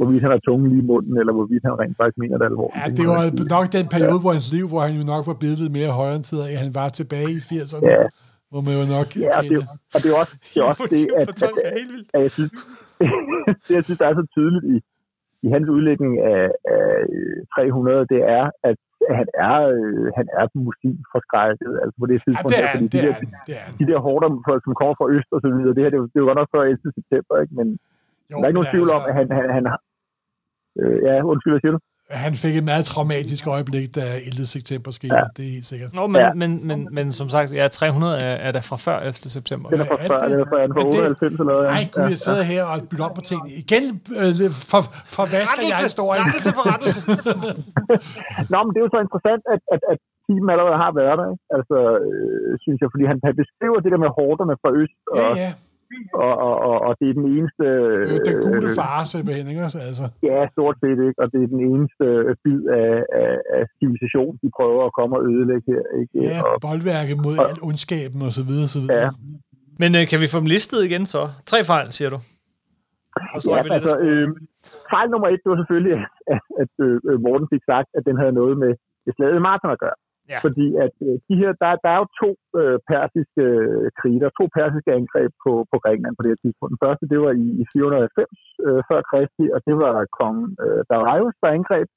hvorvidt 0.01 0.23
han 0.25 0.31
har 0.35 0.41
tungen 0.47 0.67
lige 0.71 0.83
i 0.85 0.87
munden, 0.91 1.15
eller 1.21 1.33
hvorvidt 1.37 1.63
han 1.67 1.75
rent 1.81 1.95
faktisk 1.99 2.19
mener 2.23 2.35
det 2.39 2.45
alvorligt. 2.51 2.77
Ja, 2.81 2.85
det 2.99 3.05
var 3.13 3.21
nok 3.55 3.65
den 3.77 3.87
periode, 3.95 4.19
hvor 4.23 4.33
hans 4.37 4.49
liv, 4.55 4.65
hvor 4.71 4.81
han 4.87 4.93
jo 4.99 5.03
nok 5.13 5.23
var 5.31 5.37
blevet 5.41 5.67
mere 5.77 5.91
højorienteret, 5.99 6.43
at 6.53 6.59
han 6.63 6.71
var 6.81 6.89
tilbage 6.99 7.29
i 7.37 7.41
80'erne. 7.49 7.87
Ja. 7.95 8.05
Hvor 8.51 8.61
man 8.67 8.73
jo 8.81 8.85
nok 8.97 9.07
ja, 9.25 9.31
og 9.37 9.43
det, 9.51 9.57
og 9.93 9.99
det 10.03 10.07
er 10.13 10.17
også 10.21 10.35
det, 10.53 10.57
er 10.61 10.65
også 10.71 10.83
det 10.95 11.03
at, 11.21 11.27
at, 11.29 11.53
at, 11.67 11.83
at, 12.15 12.19
jeg 12.25 12.31
synes, 12.37 12.51
det, 13.65 13.73
jeg 13.77 13.83
synes, 13.85 13.99
der 14.01 14.07
er 14.11 14.15
så 14.21 14.25
tydeligt 14.35 14.65
i, 14.73 14.75
i 15.45 15.47
hans 15.55 15.67
udlægning 15.75 16.13
af, 16.33 16.43
af 16.75 16.89
300, 17.55 18.11
det 18.13 18.21
er, 18.37 18.45
at 18.69 18.77
han 19.19 19.27
er, 19.49 19.57
øh, 19.75 20.07
han 20.19 20.27
er 20.39 20.45
muslimforskrækket, 20.67 21.73
altså 21.81 21.95
på 22.01 22.07
det 22.11 22.17
tidspunkt. 22.25 22.53
Ja, 22.53 22.61
det 22.61 22.67
er, 22.67 22.71
fordi 22.73 22.87
det 22.93 23.01
de, 23.03 23.07
er, 23.09 23.13
der, 23.13 23.43
det 23.47 23.55
er. 23.61 23.67
de 23.79 23.85
der 23.91 23.99
hårder, 24.07 24.29
som 24.65 24.73
kommer 24.79 24.95
fra 24.99 25.07
øst 25.15 25.29
og 25.35 25.39
så 25.45 25.49
videre, 25.55 25.73
det 25.75 25.81
her, 25.83 25.91
det 25.93 25.99
er 25.99 26.03
jo, 26.03 26.07
det 26.11 26.17
er 26.17 26.23
jo 26.23 26.29
godt 26.29 26.39
nok 26.41 26.51
før 26.55 26.61
11. 26.61 26.97
september, 26.99 27.33
ikke? 27.43 27.53
men 27.59 27.67
jo, 28.31 28.35
der 28.37 28.43
er 28.45 28.49
ikke 28.49 28.59
nogen 28.59 28.73
tvivl 28.73 28.89
altså... 28.89 28.97
om, 28.97 29.03
at 29.09 29.13
han, 29.19 29.27
han, 29.37 29.47
han. 29.57 29.65
Øh, 30.79 30.97
ja, 31.07 31.13
undskyld, 31.31 31.53
hvad 31.53 31.63
siger 31.63 31.75
du? 31.77 31.79
Han 32.25 32.33
fik 32.43 32.55
et 32.61 32.67
meget 32.71 32.85
traumatisk 32.93 33.43
øjeblik, 33.55 33.87
da 33.97 34.03
11. 34.29 34.45
september 34.55 34.89
skete. 34.97 35.15
Ja. 35.15 35.25
Det 35.37 35.43
er 35.47 35.51
helt 35.57 35.69
sikkert. 35.73 35.89
Nå, 35.99 36.03
men, 36.13 36.21
ja. 36.21 36.29
men, 36.41 36.51
men, 36.69 36.79
men 36.97 37.05
som 37.19 37.27
sagt, 37.35 37.49
ja, 37.59 37.65
300 37.67 38.17
er, 38.27 38.35
er 38.47 38.51
der 38.57 38.63
fra 38.69 38.77
før 38.87 38.97
11. 38.99 39.13
september. 39.37 39.65
Den 39.73 39.79
er 39.83 39.87
fra 39.91 39.99
før, 40.09 40.19
den 40.27 40.39
er 40.43 40.47
fra, 40.51 40.59
fra 40.75 40.83
98 40.87 41.33
eller 41.33 41.43
noget. 41.53 41.65
Nej, 41.75 41.83
gud, 41.93 42.03
jeg 42.13 42.19
sidder 42.25 42.43
her 42.53 42.63
og 42.71 42.75
bytter 42.89 43.05
op 43.09 43.15
på 43.19 43.23
ting. 43.31 43.41
Igen, 43.63 43.83
øh, 44.21 44.31
for, 44.71 44.81
for 45.15 45.23
hvad 45.31 45.43
skal 45.51 45.65
jeg 45.71 45.79
historien? 45.89 46.23
Rettelse 46.25 46.51
for 46.57 46.63
rettelse. 46.71 46.99
Nå, 48.53 48.57
men 48.63 48.69
det 48.71 48.79
er 48.79 48.85
jo 48.87 48.91
så 48.95 49.01
interessant, 49.05 49.41
at, 49.53 49.61
at, 49.73 49.81
at 49.91 49.97
team 50.25 50.45
allerede 50.53 50.77
har 50.83 50.91
været 51.01 51.15
der, 51.19 51.27
ikke? 51.33 51.43
Altså, 51.57 51.77
øh, 52.07 52.51
synes 52.63 52.77
jeg, 52.81 52.89
fordi 52.93 53.05
han, 53.11 53.17
han 53.27 53.35
beskriver 53.41 53.77
det 53.83 53.91
der 53.93 54.01
med 54.05 54.11
hårderne 54.19 54.55
fra 54.61 54.69
øst. 54.81 54.97
Og, 55.15 55.19
ja, 55.21 55.43
ja 55.43 55.51
og, 56.25 56.33
og, 56.47 56.55
og, 56.69 56.75
og 56.87 56.91
det 56.99 57.07
er 57.09 57.15
den 57.21 57.27
eneste... 57.35 57.65
Det 58.09 58.15
er 58.19 58.25
den 58.31 58.39
gule 58.45 58.67
øh, 58.69 58.77
far, 58.79 58.97
simpelthen, 59.13 59.45
ikke? 59.51 59.61
Altså. 59.89 60.05
Ja, 60.29 60.37
stort 60.55 60.77
set, 60.81 60.99
ikke? 61.07 61.17
Og 61.21 61.27
det 61.33 61.39
er 61.45 61.49
den 61.55 61.61
eneste 61.71 62.05
bid 62.43 62.61
af, 62.81 62.93
af, 63.21 63.33
af 63.57 63.63
civilisation, 63.77 64.31
de 64.41 64.47
prøver 64.57 64.81
at 64.89 64.93
komme 64.99 65.13
og 65.17 65.21
ødelægge 65.31 65.67
her, 65.73 65.83
ikke? 66.01 66.13
Ja, 66.29 66.37
og, 66.47 66.53
boldværket 66.67 67.17
mod 67.25 67.35
og, 67.41 67.45
al 67.51 67.59
ondskaben, 67.69 68.19
og 68.27 68.31
så 68.37 68.43
videre, 68.49 68.67
så 68.75 68.79
videre. 68.83 69.05
Ja. 69.05 69.09
Men 69.81 69.89
øh, 69.97 70.03
kan 70.11 70.19
vi 70.23 70.27
få 70.33 70.37
dem 70.41 70.49
listet 70.55 70.79
igen 70.87 71.03
så? 71.13 71.21
Tre 71.51 71.59
fejl, 71.71 71.87
siger 71.97 72.09
du? 72.15 72.19
Og 73.33 73.39
så 73.41 73.49
ja, 73.51 73.57
er 73.59 73.63
vi 73.67 73.69
altså, 73.79 73.95
øh, 74.07 74.27
fejl 74.93 75.07
nummer 75.13 75.27
et, 75.33 75.41
det 75.43 75.49
var 75.53 75.59
selvfølgelig, 75.61 75.93
at, 76.01 76.07
at, 76.33 76.41
at 76.61 76.73
øh, 77.09 77.17
Morten 77.25 77.47
fik 77.53 77.63
sagt, 77.71 77.89
at 77.97 78.03
den 78.07 78.15
havde 78.21 78.33
noget 78.41 78.55
med 78.63 78.71
det 79.05 79.11
slaget 79.17 79.41
maraton 79.47 79.75
at 79.75 79.83
gøre. 79.85 79.97
Ja. 80.29 80.39
Fordi 80.45 80.67
at 80.85 80.95
øh, 81.07 81.15
de 81.27 81.35
her, 81.41 81.51
der, 81.61 81.69
der 81.83 81.89
er 81.95 81.99
jo 82.03 82.07
to 82.21 82.29
øh, 82.59 82.77
persiske 82.91 83.43
øh, 83.59 83.87
kriger, 83.99 84.29
to 84.39 84.45
persiske 84.57 84.91
angreb 84.99 85.31
på, 85.43 85.51
på 85.71 85.75
Grækenland 85.83 86.15
på 86.15 86.23
det 86.23 86.31
her 86.33 86.41
tidspunkt. 86.43 86.73
Den 86.73 86.83
første, 86.85 87.05
det 87.11 87.19
var 87.25 87.33
i, 87.43 87.47
i 87.61 87.63
490 87.73 88.29
øh, 88.65 88.81
før 88.89 89.01
Kristi, 89.09 89.45
og 89.55 89.59
det 89.67 89.75
var 89.83 89.95
kong 90.19 90.37
øh, 90.63 90.81
Darius, 90.89 91.35
der 91.41 91.57
angreb. 91.59 91.89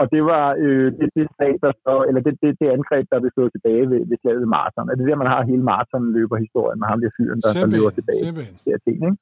Og 0.00 0.06
det 0.14 0.22
var 0.32 0.46
øh, 0.64 0.88
det, 0.98 1.08
det, 1.16 1.24
slag, 1.34 1.52
der 1.64 1.72
så, 1.84 1.94
eller 2.08 2.20
det, 2.26 2.34
det, 2.42 2.50
det 2.60 2.68
angreb, 2.76 3.04
der 3.12 3.18
blev 3.22 3.32
slået 3.36 3.52
tilbage 3.56 3.84
ved, 3.90 4.00
ved 4.10 4.16
slaget 4.20 4.40
ved 4.44 4.50
Marathon. 4.56 4.90
Er 4.90 4.96
det 4.96 5.08
der, 5.08 5.22
man 5.22 5.32
har 5.34 5.40
hele 5.50 5.64
Marathon 5.70 6.04
løber 6.16 6.36
historien 6.44 6.78
med 6.80 6.88
ham 6.90 7.00
der 7.02 7.10
fyren, 7.18 7.40
der, 7.44 7.50
der 7.62 7.74
løber 7.76 7.92
tilbage. 7.98 8.22
Simpelthen. 8.26 8.56
Det 8.64 8.70
er 8.76 8.80
ting, 8.86 8.98
ikke? 9.08 9.18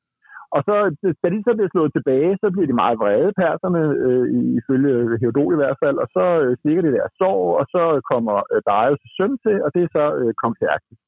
Og 0.56 0.60
så, 0.68 0.74
da 1.22 1.26
de 1.34 1.40
så 1.46 1.52
bliver 1.56 1.72
slået 1.72 1.92
tilbage, 1.94 2.32
så 2.42 2.46
bliver 2.52 2.68
de 2.70 2.80
meget 2.82 2.96
vrede, 3.02 3.30
perserne, 3.42 3.82
øh, 4.04 4.26
ifølge 4.60 4.92
Herodot 5.20 5.52
i 5.54 5.60
hvert 5.60 5.78
fald, 5.82 5.96
og 6.04 6.08
så 6.16 6.24
øh, 6.42 6.52
stikker 6.60 6.82
de 6.84 6.94
der 6.96 7.06
sorg, 7.20 7.44
og 7.60 7.64
så 7.74 7.82
kommer 8.10 8.36
øh, 8.52 8.60
Darius 8.68 9.02
søn 9.16 9.32
til, 9.44 9.56
og 9.64 9.68
det 9.74 9.82
er 9.82 9.90
så 9.98 10.04
øh, 10.20 10.30
kong 10.40 10.54
Xerxes. 10.60 11.00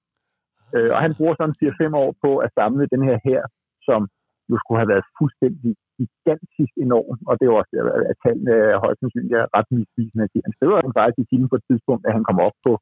Øh, 0.75 0.91
og 0.95 0.99
han 1.05 1.13
bruger 1.19 1.35
sådan 1.37 1.61
4-5 1.63 2.03
år 2.03 2.11
på 2.25 2.31
at 2.45 2.51
samle 2.59 2.85
den 2.95 3.03
her 3.09 3.19
her, 3.29 3.43
som 3.89 4.01
jo 4.51 4.57
skulle 4.59 4.81
have 4.83 4.93
været 4.95 5.11
fuldstændig 5.19 5.73
gigantisk 5.99 6.73
enorm, 6.87 7.19
og 7.29 7.35
det 7.39 7.45
er 7.45 7.55
også, 7.61 7.75
at 8.11 8.17
tallene 8.25 8.55
er 8.73 8.83
højst 8.85 9.01
sandsynligt 9.01 9.55
ret 9.57 9.69
misvisende. 9.77 10.25
Han 10.47 10.57
skriver 10.57 10.77
faktisk 10.99 11.21
i 11.23 11.29
timen 11.31 11.49
på 11.51 11.57
et 11.61 11.67
tidspunkt, 11.71 12.03
at 12.09 12.15
han 12.17 12.25
kommer 12.29 12.43
op 12.49 12.59
på 12.67 12.73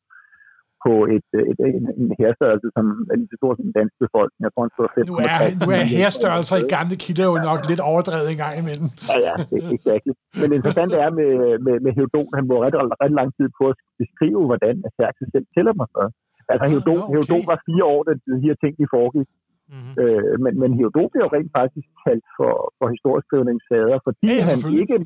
på 0.85 0.93
et, 1.15 1.29
et, 1.51 1.59
en, 1.79 1.85
en 2.01 2.09
herstørrelse, 2.23 2.69
som 2.77 2.85
er 3.11 3.17
lige 3.21 3.31
så 3.33 3.37
stor 3.41 3.53
som 3.57 3.65
den 3.69 3.77
danske 3.81 3.99
befolkning. 4.07 4.41
Jeg 4.47 4.53
tror, 4.53 4.63
han 4.67 4.75
står 4.75 4.87
5, 4.95 5.11
nu 5.13 5.17
er, 5.33 5.37
nu 5.63 5.69
er 5.79 5.83
herstørrelser 5.97 6.57
i 6.63 6.67
gamle 6.75 6.97
kilder 7.05 7.27
jo 7.33 7.37
nok 7.51 7.61
lidt 7.71 7.83
overdrevet 7.91 8.29
en 8.31 8.41
gang 8.45 8.55
imellem. 8.63 8.89
Ja, 9.11 9.17
ja, 9.27 9.35
det 9.51 9.57
er 9.65 9.71
exakt. 9.79 10.05
Men 10.41 10.47
det 10.51 10.57
interessante 10.61 10.97
er 11.07 11.11
med, 11.21 11.33
med, 11.67 11.77
med 11.85 11.93
Herodot, 11.97 12.31
han 12.39 12.45
bruger 12.49 12.63
ret, 12.67 12.77
ret 13.05 13.15
lang 13.21 13.31
tid 13.39 13.49
på 13.59 13.65
at 13.73 13.77
beskrive, 14.03 14.43
hvordan 14.51 14.75
Xerxes 14.97 15.29
selv 15.35 15.47
tæller 15.55 15.75
mig 15.81 15.89
for. 15.95 16.05
Altså, 16.53 16.65
Herodot, 16.73 17.03
okay. 17.03 17.13
Herodot 17.13 17.45
var 17.51 17.59
fire 17.69 17.85
år, 17.95 18.01
da 18.07 18.13
de 18.29 18.47
her 18.47 18.57
ting 18.63 18.73
de 18.81 18.87
foregik. 18.97 19.29
Mm-hmm. 19.73 19.95
Øh, 20.03 20.35
men, 20.45 20.53
men 20.63 20.71
Herodot 20.79 21.09
bliver 21.11 21.27
jo 21.27 21.35
rent 21.37 21.53
faktisk 21.61 21.89
kaldt 22.05 22.27
for, 22.39 22.53
for 22.79 22.87
historieskrivningsfader, 22.95 23.99
fordi 24.07 24.29
ja, 24.31 24.45
han 24.51 24.59
ikke, 24.83 24.97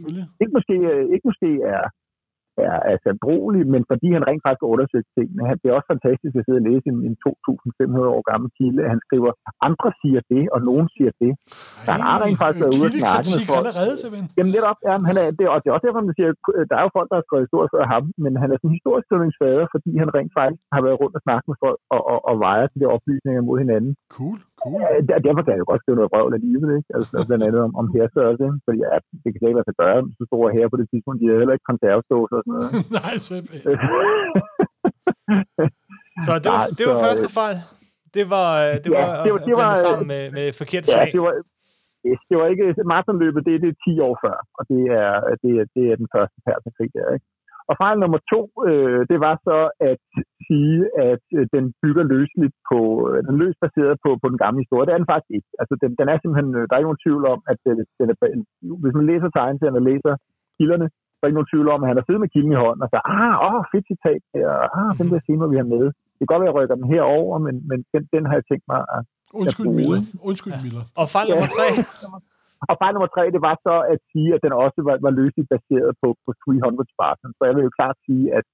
ikke, 0.43 0.53
måske, 0.57 0.75
ikke 1.15 1.27
måske 1.31 1.51
er 1.77 1.85
er, 2.69 2.79
er 2.93 2.97
sandrolig, 3.05 3.63
men 3.75 3.83
fordi 3.91 4.09
han 4.17 4.23
rent 4.29 4.43
faktisk 4.45 4.63
har 4.65 4.75
undersøgt 4.75 5.09
tingene. 5.17 5.43
Det 5.61 5.67
er 5.69 5.75
også 5.79 5.91
fantastisk 5.95 6.33
at 6.39 6.45
sidde 6.47 6.61
og 6.63 6.67
læse 6.71 6.87
en, 6.93 6.99
en 7.09 7.15
2.500 7.25 8.15
år 8.17 8.23
gammel 8.31 8.49
kilde. 8.59 8.81
Han 8.95 9.01
skriver, 9.07 9.31
andre 9.69 9.89
siger 10.03 10.21
det, 10.33 10.43
og 10.55 10.59
nogen 10.69 10.87
siger 10.97 11.13
det. 11.23 11.33
Så 11.85 11.89
han 11.97 12.03
har 12.09 12.17
rent 12.25 12.39
faktisk 12.43 12.61
været 12.65 12.77
ude 12.79 12.89
og 12.89 12.95
snakke 13.03 13.29
med 13.37 13.45
folk. 13.51 13.59
allerede. 13.63 13.95
Jamen 14.37 14.53
netop, 14.57 14.79
ja, 14.89 14.95
han 15.09 15.17
er, 15.23 15.27
det, 15.39 15.45
og 15.53 15.57
det 15.61 15.67
er 15.69 15.75
også 15.77 15.87
derfor, 15.89 16.01
man 16.11 16.19
siger, 16.19 16.31
der 16.71 16.77
er 16.79 16.85
jo 16.87 16.91
folk, 16.99 17.09
der 17.11 17.17
har 17.19 17.27
skrevet 17.27 17.47
historie 17.47 17.71
før 17.75 17.85
ham, 17.95 18.05
men 18.25 18.33
han 18.43 18.49
er 18.53 18.57
sådan 18.59 18.71
en 18.71 18.79
historisk 18.79 19.09
fordi 19.75 19.91
han 20.03 20.09
rent 20.19 20.33
faktisk 20.39 20.63
har 20.77 20.83
været 20.87 21.01
rundt 21.03 21.15
og 21.19 21.23
snakket 21.27 21.47
med 21.51 21.59
folk 21.65 21.79
og, 21.95 22.01
og, 22.13 22.19
og 22.31 22.35
vejer 22.47 22.67
de 22.73 22.81
der 22.83 22.91
oplysninger 22.97 23.43
mod 23.49 23.57
hinanden. 23.65 23.93
Cool. 24.17 24.39
Cool. 24.63 24.81
Ja, 25.11 25.17
derfor 25.27 25.43
kan 25.43 25.53
jeg 25.55 25.63
jo 25.63 25.69
godt 25.71 25.83
skrive 25.83 25.99
noget 26.01 26.13
røvl 26.15 26.33
alligevel, 26.39 26.71
ikke? 26.79 26.91
Altså, 26.97 27.15
blandt 27.29 27.45
andet 27.47 27.61
om, 27.67 27.73
om 27.81 27.87
herstørrelse, 27.97 28.45
ikke? 28.49 28.61
Fordi 28.67 28.79
ja, 28.87 28.97
det 29.23 29.29
kan 29.31 29.49
ikke 29.49 29.59
lade 29.59 29.69
sig 29.71 29.79
gøre, 29.83 29.99
så 30.19 30.23
store 30.31 30.49
her 30.57 30.65
på 30.73 30.77
det 30.81 30.87
tidspunkt. 30.93 31.19
De 31.21 31.27
havde 31.29 31.41
heller 31.43 31.57
ikke 31.57 31.71
konservesdåser 31.73 32.37
og 32.39 32.43
sådan 32.45 32.55
noget. 32.57 32.71
Nej, 32.99 33.15
simpelthen. 33.31 33.77
så 36.27 36.33
det 36.45 36.51
var, 36.57 36.65
det 36.79 36.85
var 36.89 36.97
så, 36.99 37.05
første 37.07 37.29
fejl. 37.39 37.59
Det 38.17 38.25
var, 38.35 38.49
øh, 38.65 38.75
det 38.85 38.91
ja, 38.91 39.01
var, 39.01 39.13
det 39.25 39.31
var, 39.35 39.41
det 39.49 39.55
var 39.63 39.71
sammen 39.87 40.07
med, 40.13 40.25
med 40.37 40.47
forkert 40.61 40.85
ja, 40.95 41.01
det 41.17 41.21
var, 41.27 41.35
det 42.29 42.37
var 42.41 42.47
ikke 42.53 42.67
maratonløbet, 42.93 43.43
det, 43.47 43.55
det 43.65 43.69
er 43.75 43.79
10 43.87 44.07
år 44.09 44.15
før, 44.25 44.37
og 44.59 44.63
det 44.73 44.83
er, 45.03 45.13
det 45.43 45.53
er, 45.61 45.65
det 45.75 45.85
er 45.91 45.97
den 46.03 46.09
første 46.15 46.39
perserkrig 46.47 46.91
der, 46.97 47.09
ikke? 47.17 47.27
Og 47.71 47.75
fejl 47.83 47.97
nummer 47.99 48.21
to, 48.33 48.41
øh, 48.69 49.01
det 49.11 49.19
var 49.27 49.35
så 49.49 49.59
at 49.91 50.03
sige, 50.47 50.81
at 51.11 51.25
øh, 51.39 51.45
den 51.55 51.65
bygger 51.83 52.05
løsligt 52.15 52.55
på, 52.71 52.79
øh, 53.09 53.19
den 53.29 53.37
løst 53.43 53.59
baseret 53.65 53.95
på, 54.05 54.11
på 54.23 54.27
den 54.33 54.39
gamle 54.45 54.63
historie. 54.63 54.87
Det 54.87 54.95
er 54.95 55.03
den 55.03 55.13
faktisk 55.13 55.33
ikke. 55.39 55.51
Altså, 55.61 55.75
den, 55.83 55.91
den 56.01 56.07
er 56.13 56.17
simpelthen, 56.19 56.51
øh, 56.59 56.63
der 56.65 56.73
er 56.73 56.81
ikke 56.81 56.91
nogen 56.91 57.05
tvivl 57.07 57.25
om, 57.35 57.41
at 57.53 57.59
den, 57.67 57.77
den 58.01 58.07
er, 58.13 58.17
hvis 58.83 58.97
man 58.99 59.09
læser 59.11 59.29
tegneserien 59.31 59.81
og 59.81 59.87
læser 59.91 60.13
kilderne, 60.59 60.87
så 61.15 61.21
er 61.21 61.25
der 61.25 61.31
ikke 61.31 61.41
nogen 61.41 61.53
tvivl 61.53 61.69
om, 61.75 61.81
at 61.83 61.89
han 61.91 61.99
har 61.99 62.07
siddet 62.07 62.23
med 62.25 62.33
kilden 62.35 62.55
i 62.57 62.63
hånden 62.65 62.85
og 62.85 62.91
sagt, 62.91 63.07
ah, 63.17 63.35
åh, 63.47 63.61
fedt 63.73 63.87
citat 63.93 64.23
her, 64.35 64.49
ah, 64.79 64.91
den 64.99 65.09
der 65.13 65.21
scene, 65.23 65.41
hvor 65.43 65.53
vi 65.55 65.61
har 65.63 65.69
med. 65.77 65.85
Det 66.17 66.23
kan 66.23 66.33
godt 66.33 66.41
være, 66.43 66.51
at 66.51 66.55
jeg 66.55 66.59
rykker 66.59 66.77
den 66.81 66.93
herover, 66.95 67.35
men, 67.47 67.55
men 67.71 67.79
den, 67.93 68.03
den 68.15 68.23
har 68.29 68.35
jeg 68.39 68.47
tænkt 68.51 68.67
mig 68.73 68.81
at, 68.97 69.03
Undskyld, 69.41 69.71
Miller. 69.79 70.01
Undskyld, 70.29 70.57
Miller. 70.65 70.85
Og 71.01 71.07
fejl 71.15 71.27
nummer 71.33 71.51
tre. 71.57 71.67
Og 72.71 72.75
fejl 72.81 72.93
nummer 72.95 73.11
tre, 73.17 73.23
det 73.35 73.43
var 73.49 73.57
så 73.67 73.75
at 73.93 73.99
sige, 74.11 74.31
at 74.37 74.41
den 74.45 74.53
også 74.65 74.81
var, 74.89 74.97
var 75.07 75.13
løsligt 75.21 75.49
baseret 75.55 75.91
på, 76.03 76.09
på 76.25 76.31
300 76.45 76.93
Spartans. 76.95 77.35
Så 77.39 77.43
jeg 77.49 77.55
vil 77.57 77.67
jo 77.69 77.73
klart 77.79 77.97
sige, 78.09 78.25
at 78.39 78.45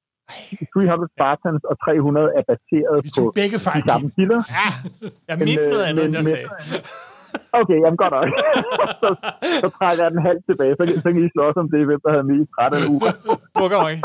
300 0.75 1.15
Spartans 1.15 1.63
og 1.71 1.75
300 1.85 2.39
er 2.39 2.45
baseret 2.53 2.97
på 3.19 3.33
begge 3.41 3.59
fejl, 3.67 3.83
de 3.83 3.89
samme 3.93 4.09
kilder. 4.17 4.41
Ja, 4.59 4.69
jeg 5.29 5.37
mente 5.49 5.67
noget 5.75 5.87
andet, 5.91 6.05
men, 6.07 6.15
jeg 6.19 6.25
sagde. 6.33 6.49
Okay, 7.61 7.79
jamen 7.83 7.99
godt 8.03 8.15
nok. 8.19 8.29
så, 9.03 9.09
så 9.63 9.69
trækker 9.77 10.03
jeg 10.05 10.11
den 10.15 10.23
halvt 10.29 10.45
tilbage, 10.51 10.75
så, 10.79 10.83
så 11.05 11.09
kan 11.13 11.21
I 11.27 11.29
slås 11.35 11.57
om 11.63 11.69
det, 11.75 11.81
hvem 11.89 12.01
der 12.05 12.11
havde 12.15 12.27
mest 12.33 12.53
ret 12.61 12.73
eller 12.77 12.91
uret. 12.97 13.17
Bukker 13.59 13.81
mig. 13.87 13.95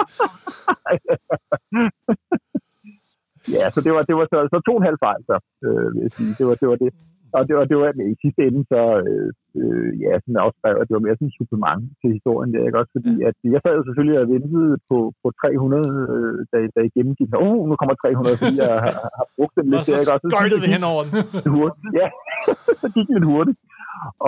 Ja, 3.59 3.65
så 3.75 3.79
det 3.85 3.91
var, 3.95 4.01
det 4.09 4.15
var 4.19 4.25
så, 4.33 4.37
så 4.53 4.57
to 4.67 4.71
og 4.75 4.81
en 4.81 4.89
halv 4.89 4.99
fejl, 5.05 5.21
så, 5.29 5.35
øh, 5.65 5.85
vil 5.93 6.01
jeg 6.05 6.11
sige. 6.17 6.31
Det 6.39 6.45
var 6.49 6.55
det. 6.61 6.67
Var 6.71 6.79
det. 6.83 6.91
Og 7.37 7.41
det 7.47 7.53
var, 7.57 7.65
det 7.71 7.77
var 7.81 7.89
i 8.13 8.15
sidste 8.23 8.41
ende, 8.47 8.61
så 8.71 8.81
øh, 9.07 9.29
øh, 9.59 9.89
ja, 10.03 10.11
sådan 10.19 10.35
jeg 10.37 10.47
også 10.47 10.59
skrev, 10.59 10.75
at 10.81 10.87
det 10.87 10.95
var 10.97 11.05
mere 11.05 11.17
sådan 11.17 11.31
et 11.31 11.37
supplement 11.39 11.83
til 11.99 12.09
historien 12.17 12.51
der, 12.53 12.67
ikke 12.67 12.79
også? 12.81 12.93
Fordi 12.97 13.13
at 13.29 13.35
jeg 13.53 13.61
sad 13.63 13.73
jo 13.79 13.83
selvfølgelig 13.87 14.17
og 14.23 14.27
ventede 14.35 14.69
på, 14.89 14.97
på 15.23 15.27
300, 15.41 15.81
øh, 16.13 16.37
da, 16.51 16.57
da 16.73 16.79
jeg 16.85 16.91
gennemgik. 16.97 17.29
Uh, 17.47 17.61
nu 17.69 17.73
kommer 17.79 17.95
300, 17.95 18.41
fordi 18.41 18.55
jeg 18.63 18.73
har, 18.85 18.95
har 19.19 19.27
brugt 19.37 19.53
dem 19.57 19.65
lidt. 19.71 19.81
Og 19.81 19.85
så 19.85 19.91
der, 19.91 20.01
ikke 20.03 20.15
også? 20.15 20.27
skøjtede 20.33 20.61
vi 20.65 20.69
hen 20.75 20.83
over 20.91 21.01
den. 21.05 21.13
hurtigt. 21.57 21.83
Ja, 21.99 22.07
så 22.81 22.87
gik 22.95 23.05
den 23.07 23.15
lidt 23.17 23.29
hurtigt. 23.33 23.59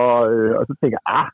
Og, 0.04 0.18
øh, 0.34 0.52
og 0.60 0.64
så 0.68 0.74
tænkte 0.80 0.96
jeg, 0.98 1.06
ah, 1.18 1.28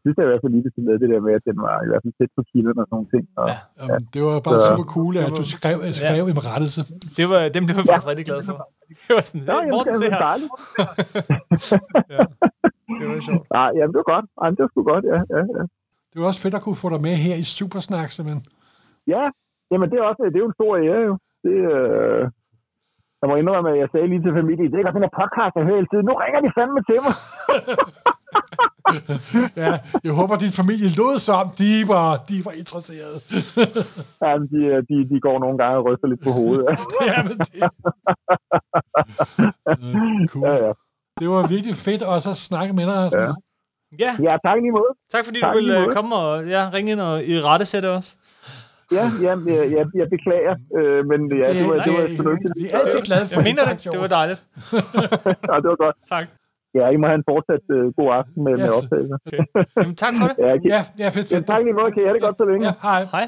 jeg 0.00 0.04
synes, 0.04 0.16
det 0.16 0.22
er 0.22 0.28
i 0.28 0.32
hvert 0.32 0.44
fald 0.44 0.52
lige 0.56 0.84
med 0.88 0.94
det 1.02 1.08
der 1.12 1.20
med, 1.26 1.32
at 1.38 1.44
den 1.50 1.56
var 1.66 1.76
i 1.86 1.88
hvert 1.90 2.02
fald 2.04 2.14
tæt 2.18 2.32
på 2.38 2.42
kilden 2.50 2.76
og 2.82 2.86
sådan 2.86 2.94
nogle 2.96 3.10
ting. 3.14 3.24
Og, 3.40 3.46
Ja. 3.52 3.56
Jamen, 3.80 4.02
det 4.14 4.20
var 4.26 4.32
bare 4.46 4.58
Så- 4.60 4.68
super 4.70 4.86
cool, 4.94 5.12
at 5.24 5.30
du 5.40 5.44
skrev, 5.56 5.76
skrev 6.02 6.22
en 6.34 6.40
rettelse. 6.50 6.80
Det 7.18 7.24
var, 7.32 7.40
dem 7.56 7.62
blev 7.66 7.74
jeg 7.78 7.84
faktisk 7.90 8.10
rigtig 8.12 8.26
glad 8.30 8.40
for. 8.48 8.54
Det 9.06 9.12
var 9.16 9.22
sådan, 9.28 9.44
Ja, 9.48 9.52
hey, 9.52 9.58
jamen, 9.60 9.72
Morten, 9.74 9.92
det 9.94 10.00
se 10.02 10.06
er 10.08 10.12
her. 10.16 10.22
dejligt. 10.28 10.52
Det 13.00 13.04
var 13.10 13.18
sjovt. 13.28 13.46
Nej, 13.58 13.70
jamen, 13.78 13.90
det 13.92 13.98
var 14.02 14.08
godt. 14.14 14.26
Ej, 14.40 14.46
men 14.48 14.54
det 14.56 14.62
var 14.64 14.70
sgu 14.72 14.80
godt, 14.92 15.04
ja. 15.12 15.18
ja, 15.36 15.42
ja. 15.56 15.62
Det 16.10 16.16
var 16.20 16.26
også 16.30 16.42
fedt 16.44 16.56
at 16.58 16.62
kunne 16.66 16.80
få 16.84 16.88
dig 16.94 17.00
med 17.08 17.14
her 17.26 17.36
i 17.42 17.44
Supersnak, 17.58 18.08
simpelthen. 18.16 18.42
Ja, 19.14 19.22
jamen 19.70 19.86
det 19.90 19.96
er 20.00 20.04
også 20.10 20.20
det 20.32 20.36
er 20.38 20.44
jo 20.44 20.50
en 20.52 20.58
stor 20.60 20.72
ære 20.86 21.00
jo. 21.08 21.14
Det, 21.44 21.56
øh, 21.74 22.22
jeg 23.20 23.26
må 23.30 23.34
indrømme, 23.42 23.68
at 23.72 23.78
jeg 23.82 23.88
sagde 23.92 24.06
lige 24.12 24.22
til 24.26 24.32
familien, 24.40 24.66
det 24.70 24.76
er 24.76 24.82
ikke 24.82 24.96
den 24.98 25.06
her 25.08 25.16
podcast, 25.22 25.52
jeg 25.56 25.64
hører 25.68 25.78
hele 25.80 25.90
tiden. 25.92 26.04
Nu 26.10 26.14
ringer 26.22 26.40
de 26.46 26.50
fandme 26.58 26.80
til 26.88 26.98
mig. 27.06 27.14
Ja, 29.56 29.72
jeg 30.04 30.12
håber, 30.12 30.36
din 30.36 30.52
familie 30.52 30.88
lød 30.98 31.18
som, 31.18 31.50
de 31.58 31.70
var, 31.88 32.16
de 32.28 32.44
var 32.44 32.52
interesserede. 32.62 33.18
Jamen, 34.22 34.48
de, 34.52 34.60
øh, 34.72 34.78
de, 34.88 35.14
de 35.14 35.20
går 35.20 35.38
nogle 35.44 35.58
gange 35.58 35.76
og 35.78 35.84
ryster 35.86 36.08
lidt 36.08 36.22
på 36.26 36.30
hovedet. 36.30 36.64
ja, 37.10 37.22
men 37.28 37.38
det... 37.38 37.48
cool. 40.30 40.44
ja, 40.48 40.54
ja. 40.66 40.72
Det 41.20 41.28
var 41.28 41.46
virkelig 41.46 41.74
fedt 41.76 42.02
også 42.02 42.30
at 42.30 42.36
snakke 42.36 42.72
med 42.74 42.86
dig, 42.86 42.96
Rasmus. 43.04 43.36
Ja, 43.98 44.10
ja, 44.26 44.32
tak 44.46 44.56
i 44.58 44.60
lige 44.60 44.72
måde. 44.72 44.92
tak 45.12 45.24
fordi 45.24 45.40
Tak 45.40 45.52
du 45.52 45.58
ville 45.58 45.76
øh, 45.78 45.82
måde. 45.82 45.94
komme 45.94 46.16
og 46.16 46.46
ja, 46.46 46.70
ringe 46.74 46.92
ind 46.92 47.00
og 47.00 47.24
i 47.24 47.40
rette 47.40 47.64
sætte 47.64 47.86
os. 47.90 48.16
Ja, 48.92 49.04
ja 49.22 49.28
jeg, 49.46 49.70
jeg, 49.76 49.86
jeg 50.00 50.06
beklager, 50.14 50.54
øh, 50.78 51.06
men 51.10 51.20
ja, 51.42 51.52
det, 51.52 51.62
var, 51.68 51.76
det 51.84 51.92
var 51.98 52.22
nødt 52.28 52.40
til. 52.42 52.50
vi 52.56 52.68
er 52.72 52.78
altid 52.78 53.00
glade 53.08 53.26
for 53.28 53.40
Jeg 53.40 53.44
mener 53.44 53.62
det. 53.74 53.84
Det 53.92 54.00
var 54.00 54.06
dejligt. 54.06 54.44
Ja, 55.50 55.54
det 55.62 55.68
var 55.72 55.76
godt. 55.84 55.96
Tak. 56.08 56.26
Ja, 56.78 56.84
I 56.94 56.96
må 57.00 57.06
have 57.10 57.18
en 57.22 57.28
fortsat 57.30 57.64
øh, 57.76 57.84
god 57.98 58.08
aften 58.18 58.38
med, 58.46 58.52
med 58.62 58.68
Yes. 58.68 58.76
optagelser. 58.78 59.18
Jamen, 59.76 59.96
tak 60.02 60.12
for 60.20 60.26
det. 60.28 60.36
Ja, 60.44 60.50
okay. 60.54 60.68
Ja, 60.74 60.80
ja, 61.02 61.08
fedt, 61.16 61.28
ja, 61.32 61.36
fedt. 61.36 61.46
tak 61.50 61.60
i 61.60 61.64
lige 61.64 61.74
måde. 61.80 61.90
Kan 61.92 62.02
I 62.02 62.06
have 62.08 62.14
det 62.18 62.22
godt 62.28 62.36
så 62.42 62.44
længe? 62.50 62.66
Ja, 62.68 62.72
hej. 62.88 63.02
Hej. 63.14 63.26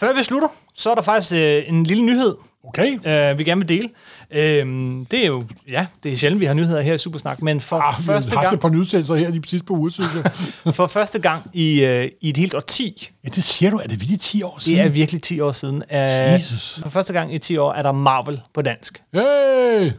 Før 0.00 0.12
vi 0.18 0.22
slutter, 0.22 0.48
så 0.74 0.90
er 0.90 0.94
der 0.94 1.02
faktisk 1.02 1.34
øh, 1.34 1.68
en 1.72 1.84
lille 1.84 2.04
nyhed, 2.04 2.34
Okay. 2.64 3.30
øh, 3.30 3.38
vi 3.38 3.44
gerne 3.44 3.60
vil 3.60 3.68
dele. 3.68 3.88
Øh, 4.30 4.66
det 5.10 5.22
er 5.22 5.26
jo, 5.26 5.44
ja, 5.68 5.86
det 6.02 6.12
er 6.12 6.16
sjældent, 6.16 6.40
vi 6.40 6.46
har 6.46 6.54
nyheder 6.54 6.80
her 6.80 6.94
i 6.94 6.98
Supersnak, 6.98 7.42
men 7.42 7.60
for, 7.60 7.76
Ah, 7.76 7.94
vi 7.98 8.04
har 8.04 8.12
første, 8.12 8.30
haft 8.30 8.44
gang, 8.44 8.54
et 8.54 8.60
par 8.60 8.68
her 9.14 9.30
lige 9.30 9.42
sidst 9.46 9.66
på 9.66 9.72
uge, 9.74 9.90
for 10.72 10.86
første 10.86 11.18
gang 11.18 11.50
i, 11.52 11.80
øh, 11.84 12.10
i 12.20 12.28
et 12.28 12.36
helt 12.36 12.54
årti, 12.54 13.10
Ja, 13.24 13.28
det 13.28 13.44
siger 13.44 13.70
du. 13.70 13.76
Er 13.78 13.82
det 13.82 14.00
virkelig 14.00 14.20
10 14.20 14.42
år 14.42 14.56
siden? 14.58 14.78
det 14.78 14.84
er 14.84 14.88
virkelig 14.88 15.22
10 15.22 15.40
år 15.40 15.52
siden, 15.52 15.82
øh, 15.92 15.98
Jesus. 15.98 16.80
for 16.82 16.90
første 16.90 17.12
gang 17.12 17.34
i 17.34 17.38
10 17.38 17.56
år 17.56 17.72
er 17.72 17.82
der 17.82 17.92
Marvel 17.92 18.40
på 18.54 18.62
dansk. 18.62 19.02
Hey! 19.14 19.90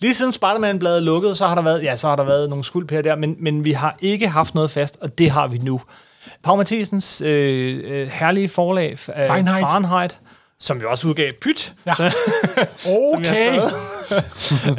Lige 0.00 0.14
siden 0.14 0.32
Spider-Man-bladet 0.32 1.02
lukkede, 1.02 1.34
så 1.34 1.46
har 1.46 1.54
der 1.54 1.62
været, 1.62 1.82
ja, 1.82 1.96
så 1.96 2.08
har 2.08 2.16
der 2.16 2.24
været 2.24 2.48
nogle 2.48 2.64
skuldpærer 2.64 3.02
der, 3.02 3.16
men, 3.16 3.36
men 3.38 3.64
vi 3.64 3.72
har 3.72 3.96
ikke 4.00 4.28
haft 4.28 4.54
noget 4.54 4.70
fast, 4.70 4.98
og 5.00 5.18
det 5.18 5.30
har 5.30 5.46
vi 5.46 5.58
nu. 5.58 5.80
Pau 6.42 6.56
Mathisens 6.56 7.20
øh, 7.20 7.80
øh, 7.84 8.08
herlige 8.08 8.48
forlag, 8.48 8.90
øh, 8.90 8.96
Fahrenheit. 8.98 9.60
Fahrenheit, 9.60 10.20
som 10.58 10.80
jo 10.80 10.90
også 10.90 11.08
udgav 11.08 11.32
Pyt, 11.40 11.74
Ja. 11.86 11.94
så, 11.94 12.10
som 12.76 12.92
jeg 12.92 13.30
Okay. 13.30 13.34
skrevet, 13.54 13.72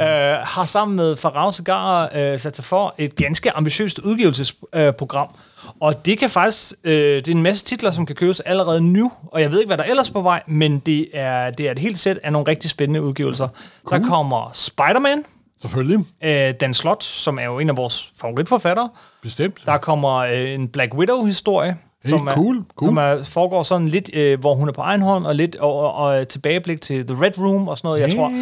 øh, 0.00 0.36
har 0.46 0.64
sammen 0.64 0.96
med 0.96 1.16
Farag 1.16 1.54
Segar 1.54 2.10
øh, 2.14 2.38
sat 2.40 2.56
sig 2.56 2.64
for 2.64 2.94
et 2.98 3.16
ganske 3.16 3.50
ambitiøst 3.56 3.98
udgivelsesprogram. 3.98 5.28
Øh, 5.34 5.72
og 5.80 6.06
det 6.06 6.18
kan 6.18 6.30
faktisk, 6.30 6.72
øh, 6.84 6.92
det 7.16 7.28
er 7.28 7.32
en 7.32 7.42
masse 7.42 7.64
titler, 7.64 7.90
som 7.90 8.06
kan 8.06 8.16
købes 8.16 8.40
allerede 8.40 8.80
nu, 8.80 9.12
og 9.26 9.40
jeg 9.40 9.50
ved 9.50 9.58
ikke, 9.58 9.68
hvad 9.68 9.76
der 9.78 9.84
er 9.84 9.88
ellers 9.90 10.08
er 10.08 10.12
på 10.12 10.22
vej, 10.22 10.42
men 10.46 10.78
det 10.78 11.08
er, 11.12 11.50
det 11.50 11.66
er 11.66 11.70
et 11.70 11.78
helt 11.78 11.98
sæt 11.98 12.18
af 12.22 12.32
nogle 12.32 12.48
rigtig 12.48 12.70
spændende 12.70 13.02
udgivelser. 13.02 13.48
Cool. 13.84 14.00
Der 14.02 14.08
kommer 14.08 14.50
Spider-Man, 14.54 15.24
Selvfølgelig. 15.62 15.98
øh, 16.24 16.54
Dan 16.60 16.74
Slot, 16.74 17.04
som 17.04 17.38
er 17.38 17.44
jo 17.44 17.58
en 17.58 17.68
af 17.70 17.76
vores 17.76 18.10
favoritforfattere. 18.20 18.88
Bestemt. 19.22 19.58
Der 19.66 19.78
kommer 19.78 20.14
øh, 20.16 20.50
en 20.50 20.68
Black 20.68 20.94
Widow-historie, 20.94 21.76
som, 22.04 22.26
er, 22.26 22.32
cool, 22.32 22.64
cool. 22.76 22.88
som 22.88 22.96
er, 22.96 23.22
foregår 23.22 23.62
sådan 23.62 23.88
lidt, 23.88 24.10
øh, 24.12 24.40
hvor 24.40 24.54
hun 24.54 24.68
er 24.68 24.72
på 24.72 24.80
egen 24.80 25.00
hånd, 25.02 25.26
og 25.26 25.34
lidt 25.34 25.56
og, 25.56 25.78
og, 25.80 25.94
og 25.94 26.28
tilbageblik 26.28 26.80
til 26.80 27.06
The 27.06 27.24
Red 27.24 27.38
Room 27.38 27.68
og 27.68 27.78
sådan 27.78 27.88
noget. 27.88 28.00
Jeg 28.00 28.08
Hey. 28.08 28.16
tror 28.16 28.32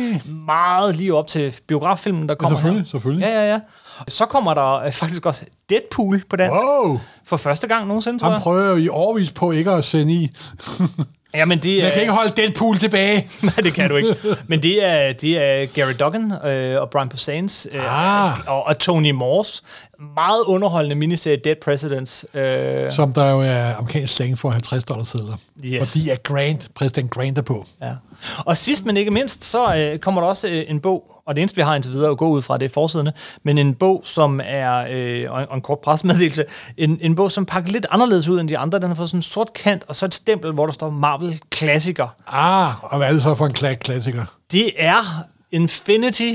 meget 0.44 0.96
lige 0.96 1.14
op 1.14 1.26
til 1.26 1.54
biograffilmen, 1.68 2.28
der 2.28 2.34
kommer 2.34 2.58
selvfølgelig, 2.58 2.82
her. 2.84 2.90
selvfølgelig. 2.90 3.26
Ja, 3.26 3.44
ja, 3.44 3.52
ja. 3.52 3.60
Så 4.08 4.26
kommer 4.26 4.54
der 4.54 4.74
øh, 4.74 4.92
faktisk 4.92 5.26
også 5.26 5.44
Deadpool 5.70 6.22
på 6.30 6.36
dansk. 6.36 6.54
Wow! 6.54 6.98
For 7.26 7.36
første 7.36 7.66
gang 7.68 7.86
nogensinde, 7.86 8.18
tror 8.18 8.26
Han 8.28 8.34
jeg. 8.34 8.42
prøver 8.42 8.70
jo 8.70 8.76
i 8.76 8.88
årvis 8.88 9.32
på 9.32 9.50
ikke 9.50 9.70
at 9.70 9.84
sende 9.84 10.12
i. 10.12 10.30
Jamen, 11.34 11.58
det 11.58 11.76
Jeg 11.78 11.86
er... 11.86 11.90
kan 11.92 12.00
ikke 12.00 12.12
holde 12.12 12.32
Deadpool 12.36 12.76
tilbage. 12.78 13.28
Nej, 13.42 13.54
det 13.62 13.74
kan 13.74 13.90
du 13.90 13.96
ikke. 13.96 14.16
Men 14.48 14.62
det 14.62 14.84
er, 14.84 15.12
det 15.12 15.38
er 15.38 15.66
Gary 15.66 15.92
Duggan 16.00 16.32
øh, 16.46 16.80
og 16.80 16.90
Brian 16.90 17.08
Posehns 17.08 17.68
øh, 17.72 18.28
Ah. 18.28 18.38
og, 18.46 18.66
og 18.66 18.78
Tony 18.78 19.10
Morse. 19.10 19.62
Meget 20.14 20.42
underholdende 20.46 20.96
miniserie 20.96 21.36
Dead 21.44 21.54
Presidents. 21.62 22.26
Øh, 22.34 22.92
Som 22.92 23.12
der 23.12 23.30
jo 23.30 23.40
er 23.40 23.74
amerikansk 23.74 24.14
slang 24.14 24.38
for 24.38 24.50
50 24.50 24.84
dollars 24.84 25.08
sedler. 25.08 25.36
Yes. 25.64 25.92
Fordi 25.92 26.08
at 26.08 26.22
Grant, 26.22 26.68
præsident 26.74 27.10
Grant 27.10 27.38
er 27.38 27.42
på. 27.42 27.66
Ja. 27.82 27.92
Og 28.38 28.56
sidst, 28.56 28.84
men 28.84 28.96
ikke 28.96 29.10
mindst, 29.10 29.44
så 29.44 29.74
øh, 29.76 29.98
kommer 29.98 30.20
der 30.20 30.28
også 30.28 30.48
øh, 30.48 30.64
en 30.68 30.80
bog, 30.80 31.22
og 31.26 31.36
det 31.36 31.42
eneste, 31.42 31.56
vi 31.56 31.62
har 31.62 31.74
indtil 31.74 31.92
videre 31.92 32.10
at 32.10 32.18
gå 32.18 32.28
ud 32.28 32.42
fra, 32.42 32.58
det 32.58 32.64
er 32.64 32.74
forsiderne, 32.74 33.12
men 33.42 33.58
en 33.58 33.74
bog, 33.74 34.00
som 34.04 34.40
er, 34.44 34.86
øh, 34.90 35.32
og, 35.32 35.40
en, 35.42 35.46
og 35.48 35.54
en 35.56 35.62
kort 35.62 35.78
pressemeddelelse, 35.78 36.44
en, 36.76 36.98
en 37.00 37.14
bog, 37.14 37.30
som 37.32 37.46
pakker 37.46 37.72
lidt 37.72 37.86
anderledes 37.90 38.28
ud 38.28 38.40
end 38.40 38.48
de 38.48 38.58
andre. 38.58 38.78
Den 38.78 38.88
har 38.88 38.94
fået 38.94 39.08
sådan 39.08 39.18
en 39.18 39.22
sort 39.22 39.52
kant, 39.52 39.82
og 39.88 39.96
så 39.96 40.06
et 40.06 40.14
stempel, 40.14 40.52
hvor 40.52 40.66
der 40.66 40.72
står 40.72 40.90
Marvel 40.90 41.40
Klassiker. 41.50 42.08
Ah, 42.26 42.84
og 42.92 42.98
hvad 42.98 43.08
er 43.08 43.12
det 43.12 43.22
så 43.22 43.34
for 43.34 43.46
en 43.46 43.52
kla- 43.58 43.74
klassiker? 43.74 44.24
Det 44.52 44.70
er 44.76 45.24
Infinity 45.50 46.32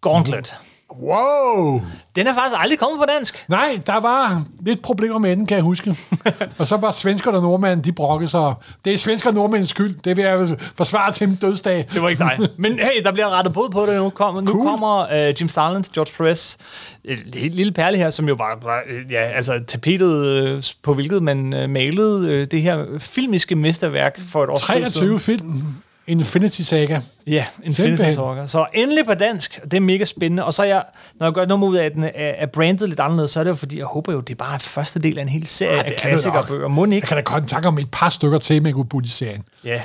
Gauntlet. 0.00 0.56
Wow! 1.02 1.82
Den 2.16 2.26
er 2.26 2.34
faktisk 2.34 2.56
aldrig 2.58 2.78
kommet 2.78 2.98
på 2.98 3.04
dansk. 3.16 3.44
Nej, 3.48 3.80
der 3.86 4.00
var 4.00 4.44
lidt 4.66 4.82
problemer 4.82 5.18
med 5.18 5.36
den, 5.36 5.46
kan 5.46 5.54
jeg 5.54 5.64
huske. 5.64 5.96
og 6.58 6.66
så 6.66 6.76
var 6.76 6.92
svenskerne 6.92 7.36
og 7.36 7.42
nordmænd, 7.42 7.82
de 7.82 7.92
brokkede 7.92 8.30
sig. 8.30 8.54
Det 8.84 8.92
er 8.92 8.98
svensker 8.98 9.28
og 9.28 9.34
nordmænds 9.34 9.70
skyld. 9.70 9.96
Det 10.04 10.16
vil 10.16 10.24
jeg 10.24 10.48
forsvare 10.76 11.12
til 11.12 11.28
min 11.28 11.36
dødsdag. 11.36 11.86
Det 11.94 12.02
var 12.02 12.08
ikke 12.08 12.24
dig. 12.24 12.48
Men 12.58 12.72
hey, 12.78 13.02
der 13.04 13.12
bliver 13.12 13.30
rettet 13.38 13.54
bod 13.54 13.70
på 13.70 13.86
det 13.86 13.96
nu. 13.96 14.10
Kommer, 14.10 14.40
nu 14.40 14.52
Cool. 14.52 14.64
kommer 14.64 15.04
uh, 15.04 15.40
Jim 15.40 15.48
Starlins, 15.48 15.88
George 15.88 16.12
Perez, 16.16 16.56
et 17.04 17.22
helt 17.34 17.54
lille 17.54 17.72
perle 17.72 17.96
her, 17.96 18.10
som 18.10 18.28
jo 18.28 18.34
var, 18.34 18.58
var 18.62 18.82
øh, 18.88 19.12
ja, 19.12 19.20
altså 19.20 19.60
tapetet, 19.66 20.26
øh, 20.26 20.62
på 20.82 20.94
hvilket 20.94 21.22
man 21.22 21.70
malede 21.70 22.44
det 22.44 22.62
her 22.62 22.84
filmiske 22.98 23.54
mesterværk 23.54 24.20
for 24.32 24.44
et 24.44 24.50
år 24.50 24.56
23 24.56 25.18
film. 25.20 25.64
Infinity 26.10 26.60
Saga. 26.60 27.00
Ja, 27.26 27.44
Infinity 27.56 27.80
Simpelthen. 27.80 28.12
Saga. 28.14 28.46
Så 28.46 28.66
endelig 28.74 29.04
på 29.06 29.14
dansk. 29.14 29.60
Det 29.64 29.74
er 29.74 29.80
mega 29.80 30.04
spændende. 30.04 30.44
Og 30.44 30.54
så 30.54 30.62
er 30.62 30.66
jeg, 30.66 30.82
når 31.14 31.26
jeg 31.26 31.32
gør 31.34 31.44
noget 31.46 31.62
ud 31.68 31.76
af, 31.76 31.84
at 31.84 31.94
den 31.94 32.04
er, 32.04 32.10
er 32.14 32.46
brandet 32.46 32.88
lidt 32.88 33.00
anderledes, 33.00 33.30
så 33.30 33.40
er 33.40 33.44
det 33.44 33.48
jo 33.50 33.54
fordi, 33.54 33.78
jeg 33.78 33.86
håber 33.86 34.12
jo, 34.12 34.20
det 34.20 34.30
er 34.30 34.36
bare 34.36 34.60
første 34.60 35.00
del 35.00 35.18
af 35.18 35.22
en 35.22 35.28
hel 35.28 35.46
serie 35.46 35.78
Ah, 35.78 35.84
af 35.86 35.90
er 35.92 35.96
klassikerbøger. 35.96 36.68
Må 36.68 36.84
den 36.84 36.92
Jeg 36.92 36.96
ikke? 36.96 37.08
kan 37.08 37.16
da 37.16 37.22
godt 37.22 37.48
tanke 37.48 37.68
om 37.68 37.78
et 37.78 37.88
par 37.92 38.08
stykker 38.08 38.38
til, 38.38 38.62
man 38.62 38.72
kunne 38.72 38.86
i 39.04 39.08
serien. 39.08 39.42
Ja. 39.64 39.82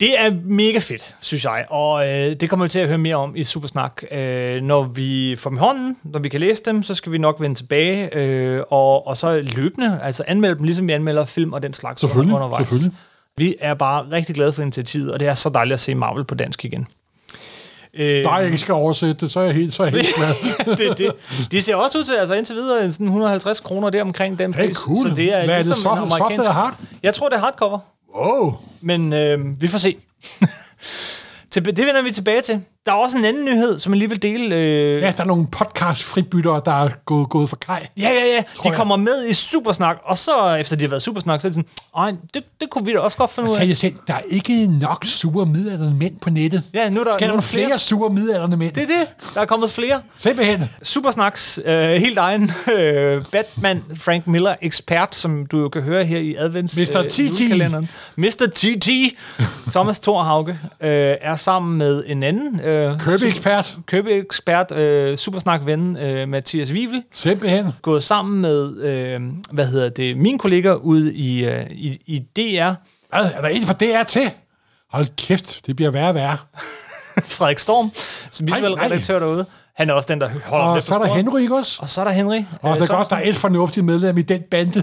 Det 0.00 0.20
er 0.20 0.30
mega 0.44 0.78
fedt, 0.78 1.14
synes 1.20 1.44
jeg, 1.44 1.64
og 1.70 2.08
øh, 2.08 2.36
det 2.36 2.50
kommer 2.50 2.64
vi 2.66 2.68
til 2.68 2.78
at 2.78 2.88
høre 2.88 2.98
mere 2.98 3.16
om 3.16 3.36
i 3.36 3.44
Supersnak. 3.44 4.02
Øh, 4.12 4.60
når 4.62 4.82
vi 4.82 5.36
får 5.38 5.50
dem 5.50 5.56
i 5.56 5.58
hånden, 5.58 5.96
når 6.04 6.18
vi 6.18 6.28
kan 6.28 6.40
læse 6.40 6.62
dem, 6.64 6.82
så 6.82 6.94
skal 6.94 7.12
vi 7.12 7.18
nok 7.18 7.40
vende 7.40 7.54
tilbage, 7.56 8.14
øh, 8.16 8.62
og, 8.70 9.06
og 9.06 9.16
så 9.16 9.40
løbende, 9.56 10.00
altså 10.02 10.24
anmelde 10.26 10.56
dem, 10.56 10.64
ligesom 10.64 10.88
vi 10.88 10.92
anmelder 10.92 11.24
film 11.24 11.52
og 11.52 11.62
den 11.62 11.72
slags 11.72 12.00
Selvfølgelig, 12.00 12.34
undervejs. 12.34 12.68
selvfølgelig. 12.68 12.98
Vi 13.38 13.54
er 13.60 13.74
bare 13.74 14.06
rigtig 14.10 14.34
glade 14.34 14.52
for 14.52 14.62
initiativet, 14.62 15.12
og 15.12 15.20
det 15.20 15.28
er 15.28 15.34
så 15.34 15.48
dejligt 15.48 15.72
at 15.74 15.80
se 15.80 15.94
Marvel 15.94 16.24
på 16.24 16.34
dansk 16.34 16.64
igen. 16.64 16.86
Øh, 17.94 18.24
Bare 18.24 18.34
jeg 18.34 18.46
ikke 18.46 18.58
skal 18.58 18.74
oversætte 18.74 19.14
det, 19.14 19.30
så 19.30 19.40
er 19.40 19.44
jeg 19.44 19.54
helt, 19.54 19.74
så 19.74 19.82
er 19.82 19.86
jeg 19.86 19.94
helt 20.00 20.14
glad. 20.16 20.76
det, 20.88 20.98
det, 20.98 21.12
de 21.52 21.62
ser 21.62 21.76
også 21.76 21.98
ud 21.98 22.04
til, 22.04 22.14
altså 22.14 22.34
indtil 22.34 22.56
videre, 22.56 22.92
sådan 22.92 23.06
150 23.06 23.60
kroner 23.60 23.90
der 23.90 24.02
omkring 24.02 24.38
den 24.38 24.54
Hey, 24.54 24.66
pris. 24.66 24.76
cool. 24.76 24.96
Så 24.96 25.08
det 25.08 25.32
er 25.32 25.44
Hvad 25.44 25.54
er 25.54 25.56
det, 25.58 25.66
ligesom 25.66 25.92
soft- 25.92 26.04
en 26.04 26.10
soft 26.10 26.20
amerikansk... 26.20 26.38
eller 26.38 26.52
hard? 26.52 26.74
Jeg 27.02 27.14
tror, 27.14 27.28
det 27.28 27.36
er 27.36 27.40
hardcover. 27.40 27.78
Wow. 28.16 28.54
Men 28.80 29.12
øh, 29.12 29.60
vi 29.60 29.68
får 29.68 29.78
se. 29.78 29.96
Det 31.54 31.66
vender 31.78 32.02
vi 32.02 32.12
tilbage 32.12 32.42
til. 32.42 32.60
Der 32.86 32.92
er 32.92 32.96
også 32.96 33.18
en 33.18 33.24
anden 33.24 33.44
nyhed, 33.44 33.78
som 33.78 33.92
jeg 33.92 33.98
lige 33.98 34.08
vil 34.08 34.22
dele. 34.22 34.56
Øh... 34.56 35.02
Ja, 35.02 35.10
der 35.16 35.22
er 35.22 35.26
nogle 35.26 35.46
podcast-fribyttere, 35.46 36.62
der 36.64 36.84
er 36.84 36.88
gået, 37.04 37.28
gået 37.28 37.48
for 37.48 37.56
kaj. 37.56 37.86
Ja, 37.96 38.08
ja, 38.08 38.24
ja. 38.24 38.36
De 38.38 38.68
jeg. 38.68 38.74
kommer 38.74 38.96
med 38.96 39.26
i 39.28 39.32
Supersnak, 39.32 39.96
og 40.04 40.18
så 40.18 40.54
efter 40.54 40.76
de 40.76 40.82
har 40.84 40.88
været 40.88 41.02
Supersnak, 41.02 41.40
så 41.40 41.48
er 41.48 41.50
det 41.52 41.54
sådan, 41.56 41.68
Ej, 41.98 42.12
det, 42.34 42.42
det 42.60 42.70
kunne 42.70 42.84
vi 42.84 42.92
da 42.92 42.98
også 42.98 43.16
godt 43.16 43.30
finde 43.30 43.50
ud 43.50 43.54
Så 43.54 43.60
af. 43.62 43.68
jeg 43.68 43.76
selv, 43.76 43.94
der 44.06 44.14
er 44.14 44.20
ikke 44.30 44.66
nok 44.66 45.04
sure 45.04 45.46
midalderne 45.46 45.94
mænd 45.98 46.16
på 46.20 46.30
nettet. 46.30 46.62
Ja, 46.74 46.90
nu 46.90 47.00
er 47.00 47.04
der 47.04 47.12
Skal 47.12 47.20
der 47.20 47.32
nogle 47.32 47.42
flere, 47.42 47.66
flere 47.66 47.78
sure 47.78 48.10
midalderne 48.10 48.56
mænd? 48.56 48.72
Det 48.72 48.82
er 48.82 48.86
det. 48.86 49.34
Der 49.34 49.40
er 49.40 49.44
kommet 49.46 49.70
flere. 49.70 50.00
Simpelthen. 50.16 50.70
Supersnaks 50.82 51.60
øh, 51.64 51.74
helt 51.90 52.18
egen 52.18 52.50
øh, 52.78 53.24
Batman 53.32 53.82
Frank 53.96 54.26
Miller 54.26 54.54
ekspert, 54.62 55.14
som 55.14 55.46
du 55.46 55.60
jo 55.60 55.68
kan 55.68 55.82
høre 55.82 56.04
her 56.04 56.18
i 56.18 56.34
advents 56.38 56.76
Mr. 56.76 57.02
TT. 57.08 57.18
julekalenderen. 57.18 57.88
Mr. 58.16 58.46
TT. 58.54 58.88
Thomas 59.72 60.00
Thorhauge 60.00 60.50
øh, 60.80 61.16
er 61.20 61.36
sammen 61.36 61.78
med 61.78 62.04
en 62.06 62.22
anden 62.22 62.60
øh, 62.60 62.71
Købeekspert. 62.98 63.78
købeekspert, 63.86 64.72
øh, 64.72 65.16
Supersnak-ven 65.16 65.96
øh, 65.96 66.28
Mathias 66.28 66.72
Wivel, 66.72 67.02
Simpelthen. 67.12 67.66
gået 67.82 68.02
sammen 68.02 68.40
med, 68.40 68.76
øh, 68.82 69.20
hvad 69.50 69.66
hedder 69.66 69.88
det, 69.88 70.16
mine 70.16 70.38
kolleger 70.38 70.74
ude 70.74 71.14
i, 71.14 71.44
øh, 71.44 71.66
i, 71.70 71.98
i 72.06 72.18
DR, 72.18 72.72
Hvad, 73.10 73.30
er 73.34 73.40
der 73.40 73.48
en 73.48 73.62
fra 73.62 73.72
DR 73.72 74.02
til? 74.02 74.30
Hold 74.90 75.06
kæft, 75.16 75.66
det 75.66 75.76
bliver 75.76 75.90
værre 75.90 76.08
og 76.08 76.14
værre. 76.14 76.36
Frederik 77.36 77.58
Storm, 77.58 77.90
som 78.30 78.46
visuel 78.46 78.74
nej. 78.74 78.84
redaktør 78.86 79.18
derude. 79.18 79.46
Han 79.74 79.90
er 79.90 79.94
også 79.94 80.12
den, 80.12 80.20
der 80.20 80.30
holder 80.44 80.66
Og 80.66 80.82
så 80.82 80.94
er 80.94 80.98
der 80.98 81.06
sporet. 81.06 81.24
Henry, 81.24 81.40
ikke 81.40 81.56
også? 81.56 81.78
Og 81.82 81.88
så 81.88 82.00
er 82.00 82.04
der 82.04 82.12
Henry. 82.12 82.42
Og 82.62 82.70
øh, 82.70 82.82
det 82.82 82.90
er 82.90 82.96
godt, 82.96 83.10
der 83.10 83.16
er 83.16 83.28
et 83.28 83.36
fornuftigt 83.36 83.86
medlem 83.86 84.18
i 84.18 84.22
den 84.22 84.42
bande. 84.50 84.82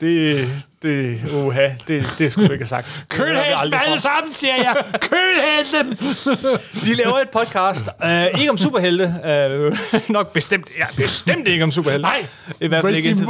Det, 0.00 0.48
det, 0.82 1.20
uha, 1.34 1.68
det, 1.88 2.14
det 2.18 2.32
skulle 2.32 2.48
du 2.48 2.52
ikke 2.52 2.62
have 2.62 2.68
sagt. 2.68 3.06
Kølhæld 3.08 3.64
dem 3.64 3.80
alle 3.86 4.00
sammen, 4.00 4.32
siger 4.32 4.54
jeg. 4.56 4.76
Kølhæld 5.00 5.84
dem. 5.84 5.96
De 6.84 6.94
laver 6.94 7.18
et 7.18 7.28
podcast, 7.30 7.88
øh, 8.04 8.26
ikke 8.38 8.50
om 8.50 8.58
superhelte, 8.58 9.14
øh, 9.24 9.78
nok 10.08 10.32
bestemt, 10.32 10.68
ja, 10.78 10.84
bestemt 10.96 11.48
ikke 11.48 11.64
om 11.64 11.70
superhelte. 11.70 12.02
Nej, 12.02 12.26
i 12.60 12.66
hvert 12.66 12.82
fald 12.82 12.96
ikke 12.96 13.16
sig. 13.16 13.28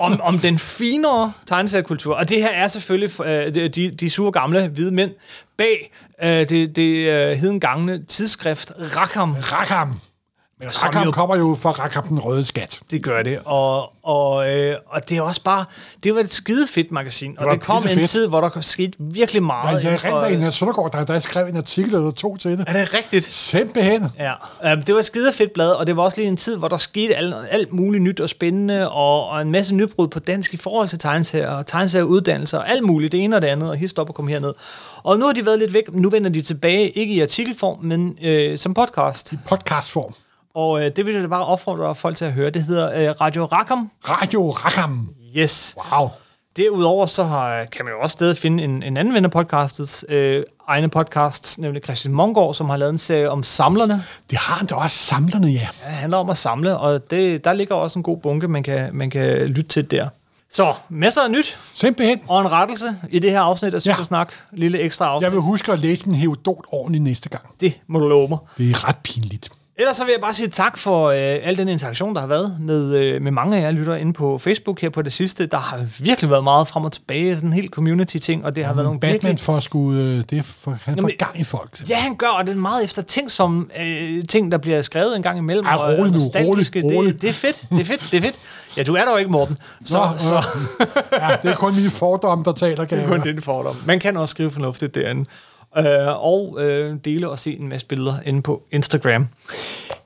om, 0.00 0.20
om 0.20 0.38
den 0.38 0.58
finere 0.58 1.32
tegneseriekultur. 1.46 2.14
Og 2.14 2.28
det 2.28 2.42
her 2.42 2.50
er 2.50 2.68
selvfølgelig 2.68 3.18
de, 3.54 3.68
de, 3.68 3.90
de 3.90 4.10
sure 4.10 4.32
gamle 4.32 4.68
hvide 4.68 4.94
mænd 4.94 5.10
bag 5.56 5.92
øh, 6.22 6.48
det, 6.48 6.76
det 6.76 7.08
øh, 7.08 7.38
hedengangne 7.38 8.04
tidsskrift 8.04 8.72
Rackham. 8.96 9.32
Rackham. 9.32 10.00
Men 10.60 10.70
Som 10.70 10.82
Rackham 10.86 11.04
jo- 11.04 11.10
kommer 11.10 11.36
jo 11.36 11.54
fra 11.54 11.70
Rackham 11.70 12.08
den 12.08 12.18
røde 12.18 12.44
skat. 12.44 12.80
Det 12.90 13.02
gør 13.02 13.22
det, 13.22 13.38
og, 13.44 13.92
og, 14.02 14.50
øh, 14.54 14.76
og 14.86 15.08
det 15.08 15.16
er 15.18 15.22
også 15.22 15.42
bare, 15.42 15.64
det 16.04 16.14
var 16.14 16.20
et 16.20 16.32
skide 16.32 16.66
fedt 16.66 16.90
magasin, 16.92 17.36
og 17.38 17.52
det 17.52 17.60
kom 17.62 17.76
i 17.76 17.78
en 17.78 17.82
pissefedt. 17.82 18.10
tid, 18.10 18.26
hvor 18.26 18.40
der 18.40 18.60
skete 18.60 18.92
virkelig 18.98 19.40
Ja, 19.40 19.46
meget. 19.46 19.74
jeg 19.74 19.92
inden 19.92 19.98
for- 19.98 20.08
render 20.08 20.26
en 20.38 20.42
af 20.42 20.52
Søndergaard, 20.52 20.92
der, 20.92 21.04
der 21.04 21.18
skrev 21.18 21.46
en 21.46 21.56
artikel 21.56 21.94
eller 21.94 22.10
to 22.10 22.36
til 22.36 22.50
det. 22.58 22.64
Er 22.68 22.72
det 22.72 22.94
rigtigt? 22.94 23.24
Simpelthen. 23.24 24.04
Ja, 24.18 24.32
um, 24.72 24.82
det 24.82 24.94
var 24.94 24.98
et 24.98 25.04
skide 25.04 25.32
fedt 25.32 25.52
blad, 25.52 25.70
og 25.70 25.86
det 25.86 25.96
var 25.96 26.02
også 26.02 26.18
lige 26.20 26.28
en 26.28 26.36
tid, 26.36 26.56
hvor 26.56 26.68
der 26.68 26.76
skete 26.78 27.14
alt, 27.14 27.34
alt 27.50 27.72
muligt 27.72 28.02
nyt 28.02 28.20
og 28.20 28.28
spændende, 28.28 28.90
og, 28.90 29.28
og 29.28 29.42
en 29.42 29.50
masse 29.52 29.74
nybrud 29.74 30.08
på 30.08 30.18
dansk 30.18 30.54
i 30.54 30.56
forhold 30.56 30.88
til 30.88 30.98
tegneserier, 30.98 31.50
og 31.50 31.66
tegneserieuddannelser, 31.66 32.58
og 32.58 32.70
alt 32.70 32.82
muligt, 32.82 33.12
det 33.12 33.24
ene 33.24 33.36
og 33.36 33.42
det 33.42 33.48
andet, 33.48 33.70
og 33.70 33.76
hist 33.76 33.98
op 33.98 34.08
og 34.08 34.14
kom 34.14 34.28
herned. 34.28 34.52
Og 35.02 35.18
nu 35.18 35.26
har 35.26 35.32
de 35.32 35.46
været 35.46 35.58
lidt 35.58 35.72
væk, 35.72 35.82
nu 35.92 36.10
vender 36.10 36.30
de 36.30 36.42
tilbage, 36.42 36.90
ikke 36.90 37.14
i 37.14 37.20
artikelform, 37.20 37.78
men 37.82 38.18
øh, 38.22 38.58
som 38.58 38.74
podcast. 38.74 39.34
Podcastform. 39.48 40.14
Og 40.56 40.84
øh, 40.84 40.90
det 40.96 41.06
vil 41.06 41.14
jeg 41.14 41.30
bare 41.30 41.44
opfordre 41.44 41.94
folk 41.94 42.16
til 42.16 42.24
at 42.24 42.32
høre. 42.32 42.50
Det 42.50 42.62
hedder 42.62 43.10
øh, 43.10 43.14
Radio 43.20 43.44
Rackham. 43.44 43.90
Radio 44.08 44.50
Rackham. 44.50 45.08
Yes. 45.36 45.76
Wow. 45.92 46.08
Derudover 46.56 47.06
så 47.06 47.24
har, 47.24 47.64
kan 47.64 47.84
man 47.84 47.94
jo 47.94 48.00
også 48.00 48.12
stadig 48.14 48.38
finde 48.38 48.64
en, 48.64 48.82
en 48.82 48.96
anden 48.96 49.14
ven 49.14 49.24
af 49.24 49.30
podcastets 49.30 50.04
øh, 50.08 50.42
egne 50.68 50.88
podcasts, 50.88 51.58
nemlig 51.58 51.82
Christian 51.84 52.14
Mongård, 52.14 52.54
som 52.54 52.70
har 52.70 52.76
lavet 52.76 52.90
en 52.90 52.98
serie 52.98 53.30
om 53.30 53.42
samlerne. 53.42 54.04
Det 54.30 54.38
har 54.38 54.54
han 54.54 54.66
da 54.66 54.74
også 54.74 54.96
samlerne, 54.96 55.46
ja. 55.46 55.68
Det 55.84 55.92
handler 55.92 56.18
om 56.18 56.30
at 56.30 56.36
samle, 56.36 56.76
og 56.78 57.10
det, 57.10 57.44
der 57.44 57.52
ligger 57.52 57.74
også 57.74 57.98
en 57.98 58.02
god 58.02 58.16
bunke, 58.16 58.48
man 58.48 58.62
kan, 58.62 58.90
man 58.92 59.10
kan 59.10 59.46
lytte 59.46 59.68
til 59.68 59.90
der. 59.90 60.08
Så, 60.50 60.74
masser 60.88 61.20
af 61.20 61.30
nyt, 61.30 61.58
Simpelthen. 61.74 62.20
og 62.28 62.40
en 62.40 62.52
rettelse 62.52 62.96
i 63.10 63.18
det 63.18 63.30
her 63.30 63.40
afsnit 63.40 63.74
af 63.74 63.82
Supersnak. 63.82 64.32
Lille 64.52 64.78
ekstra 64.78 65.06
afsnit. 65.06 65.24
Jeg 65.24 65.32
vil 65.32 65.40
huske 65.40 65.72
at 65.72 65.78
læse 65.78 66.08
min 66.08 66.14
Herodot 66.14 66.64
ordentligt 66.68 67.04
næste 67.04 67.28
gang. 67.28 67.44
Det 67.60 67.80
må 67.86 67.98
du 67.98 68.08
love 68.08 68.28
mig. 68.28 68.38
Det 68.58 68.70
er 68.70 68.88
ret 68.88 68.96
pinligt. 68.96 69.48
Ellers 69.78 69.96
så 69.96 70.04
vil 70.04 70.12
jeg 70.12 70.20
bare 70.20 70.32
sige 70.34 70.48
tak 70.48 70.78
for 70.78 71.08
øh, 71.08 71.16
al 71.18 71.56
den 71.56 71.68
interaktion, 71.68 72.14
der 72.14 72.20
har 72.20 72.28
været 72.28 72.56
med, 72.60 72.94
øh, 72.94 73.22
med 73.22 73.32
mange 73.32 73.56
af 73.56 73.60
jer 73.62 73.70
lyttere 73.70 74.00
inde 74.00 74.12
på 74.12 74.38
Facebook 74.38 74.80
her 74.80 74.90
på 74.90 75.02
det 75.02 75.12
sidste. 75.12 75.46
Der 75.46 75.58
har 75.58 75.80
virkelig 75.98 76.30
været 76.30 76.44
meget 76.44 76.68
frem 76.68 76.84
og 76.84 76.92
tilbage, 76.92 77.36
sådan 77.36 77.48
en 77.48 77.52
helt 77.52 77.70
community-ting, 77.70 78.44
og 78.44 78.56
det 78.56 78.64
har 78.64 78.74
været 78.74 78.84
nogle 78.84 79.00
Batman 79.00 79.12
virkelig... 79.12 79.40
får 79.40 79.60
sgu, 79.60 79.92
øh, 79.92 80.24
det 80.30 80.38
er 80.38 80.42
for, 80.42 80.78
han 80.84 80.96
Jamen, 80.96 81.10
gang 81.18 81.40
i 81.40 81.44
folk. 81.44 81.88
Ja, 81.90 81.96
han 81.96 82.16
gør, 82.16 82.26
og 82.26 82.46
det 82.46 82.52
er 82.52 82.56
meget 82.56 82.84
efter 82.84 83.02
ting 83.02 83.30
som 83.30 83.70
øh, 83.80 84.24
ting, 84.28 84.52
der 84.52 84.58
bliver 84.58 84.82
skrevet 84.82 85.16
en 85.16 85.22
gang 85.22 85.38
imellem. 85.38 85.66
Ej, 85.66 85.76
rolig 85.76 86.12
nu, 86.12 86.18
rolig, 86.18 86.66
rolig. 86.84 87.12
Det, 87.12 87.22
det 87.22 87.28
er 87.28 87.32
fedt, 87.32 87.64
det 87.70 87.80
er 87.80 87.84
fedt, 87.84 88.08
det 88.10 88.16
er 88.16 88.22
fedt. 88.22 88.36
Ja, 88.76 88.82
du 88.82 88.94
er 88.94 89.04
der 89.04 89.10
jo 89.10 89.16
ikke, 89.16 89.30
Morten. 89.30 89.58
Så, 89.84 89.98
Nå, 89.98 90.18
så, 90.18 90.34
Ja, 91.12 91.36
det 91.42 91.50
er 91.50 91.56
kun 91.56 91.74
mine 91.76 91.90
fordomme, 91.90 92.44
der 92.44 92.52
taler, 92.52 92.84
kan 92.84 92.98
Det 92.98 93.04
er 93.04 93.08
kun 93.08 93.20
høre. 93.20 93.32
din 93.32 93.42
fordom. 93.42 93.76
Man 93.86 94.00
kan 94.00 94.16
også 94.16 94.32
skrive 94.32 94.50
fornuftigt 94.50 94.94
derinde. 94.94 95.24
Øh, 95.78 96.24
og 96.24 96.56
øh, 96.60 96.96
dele 97.04 97.28
og 97.28 97.38
se 97.38 97.56
en 97.56 97.68
masse 97.68 97.86
billeder 97.86 98.20
inde 98.24 98.42
på 98.42 98.62
Instagram. 98.70 99.28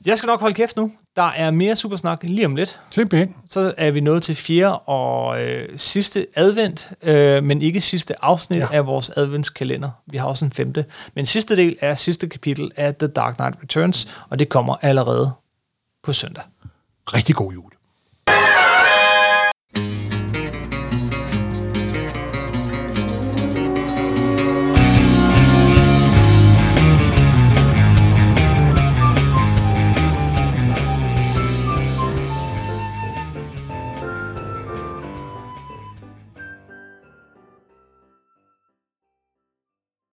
Jeg 0.05 0.19
skal 0.19 0.27
nok 0.27 0.41
holde 0.41 0.55
kæft 0.55 0.77
nu. 0.77 0.93
Der 1.17 1.23
er 1.23 1.51
mere 1.51 1.77
Supersnak 1.77 2.19
lige 2.23 2.47
om 2.47 2.57
lidt. 2.57 2.81
Simpelthen. 2.91 3.35
Så 3.51 3.75
er 3.77 3.91
vi 3.91 4.01
nået 4.01 4.23
til 4.23 4.37
fjerde 4.37 4.79
og 4.79 5.43
øh, 5.43 5.69
sidste 5.79 6.27
advent, 6.35 6.93
øh, 7.03 7.45
men 7.45 7.63
ikke 7.63 7.81
sidste 7.81 8.25
afsnit 8.25 8.61
ja. 8.61 8.67
Af 8.73 8.87
vores 8.87 9.11
adventskalender. 9.11 9.91
Vi 10.07 10.17
har 10.17 10.27
også 10.27 10.45
en 10.45 10.53
femte. 10.53 10.85
Men 11.15 11.27
sidste 11.27 11.57
del 11.57 11.77
er 11.81 11.95
sidste 11.95 12.29
kapitel 12.29 12.71
af 12.77 12.95
The 12.95 13.09
Dark 13.09 13.37
Knight 13.37 13.57
Returns, 13.63 14.09
og 14.31 14.39
det 14.39 14.49
kommer 14.49 14.77
allerede 14.83 15.31
på 16.03 16.13
søndag. 16.13 16.45
Rigtig 17.15 17.35
god 17.35 17.53
jul. 17.53 17.71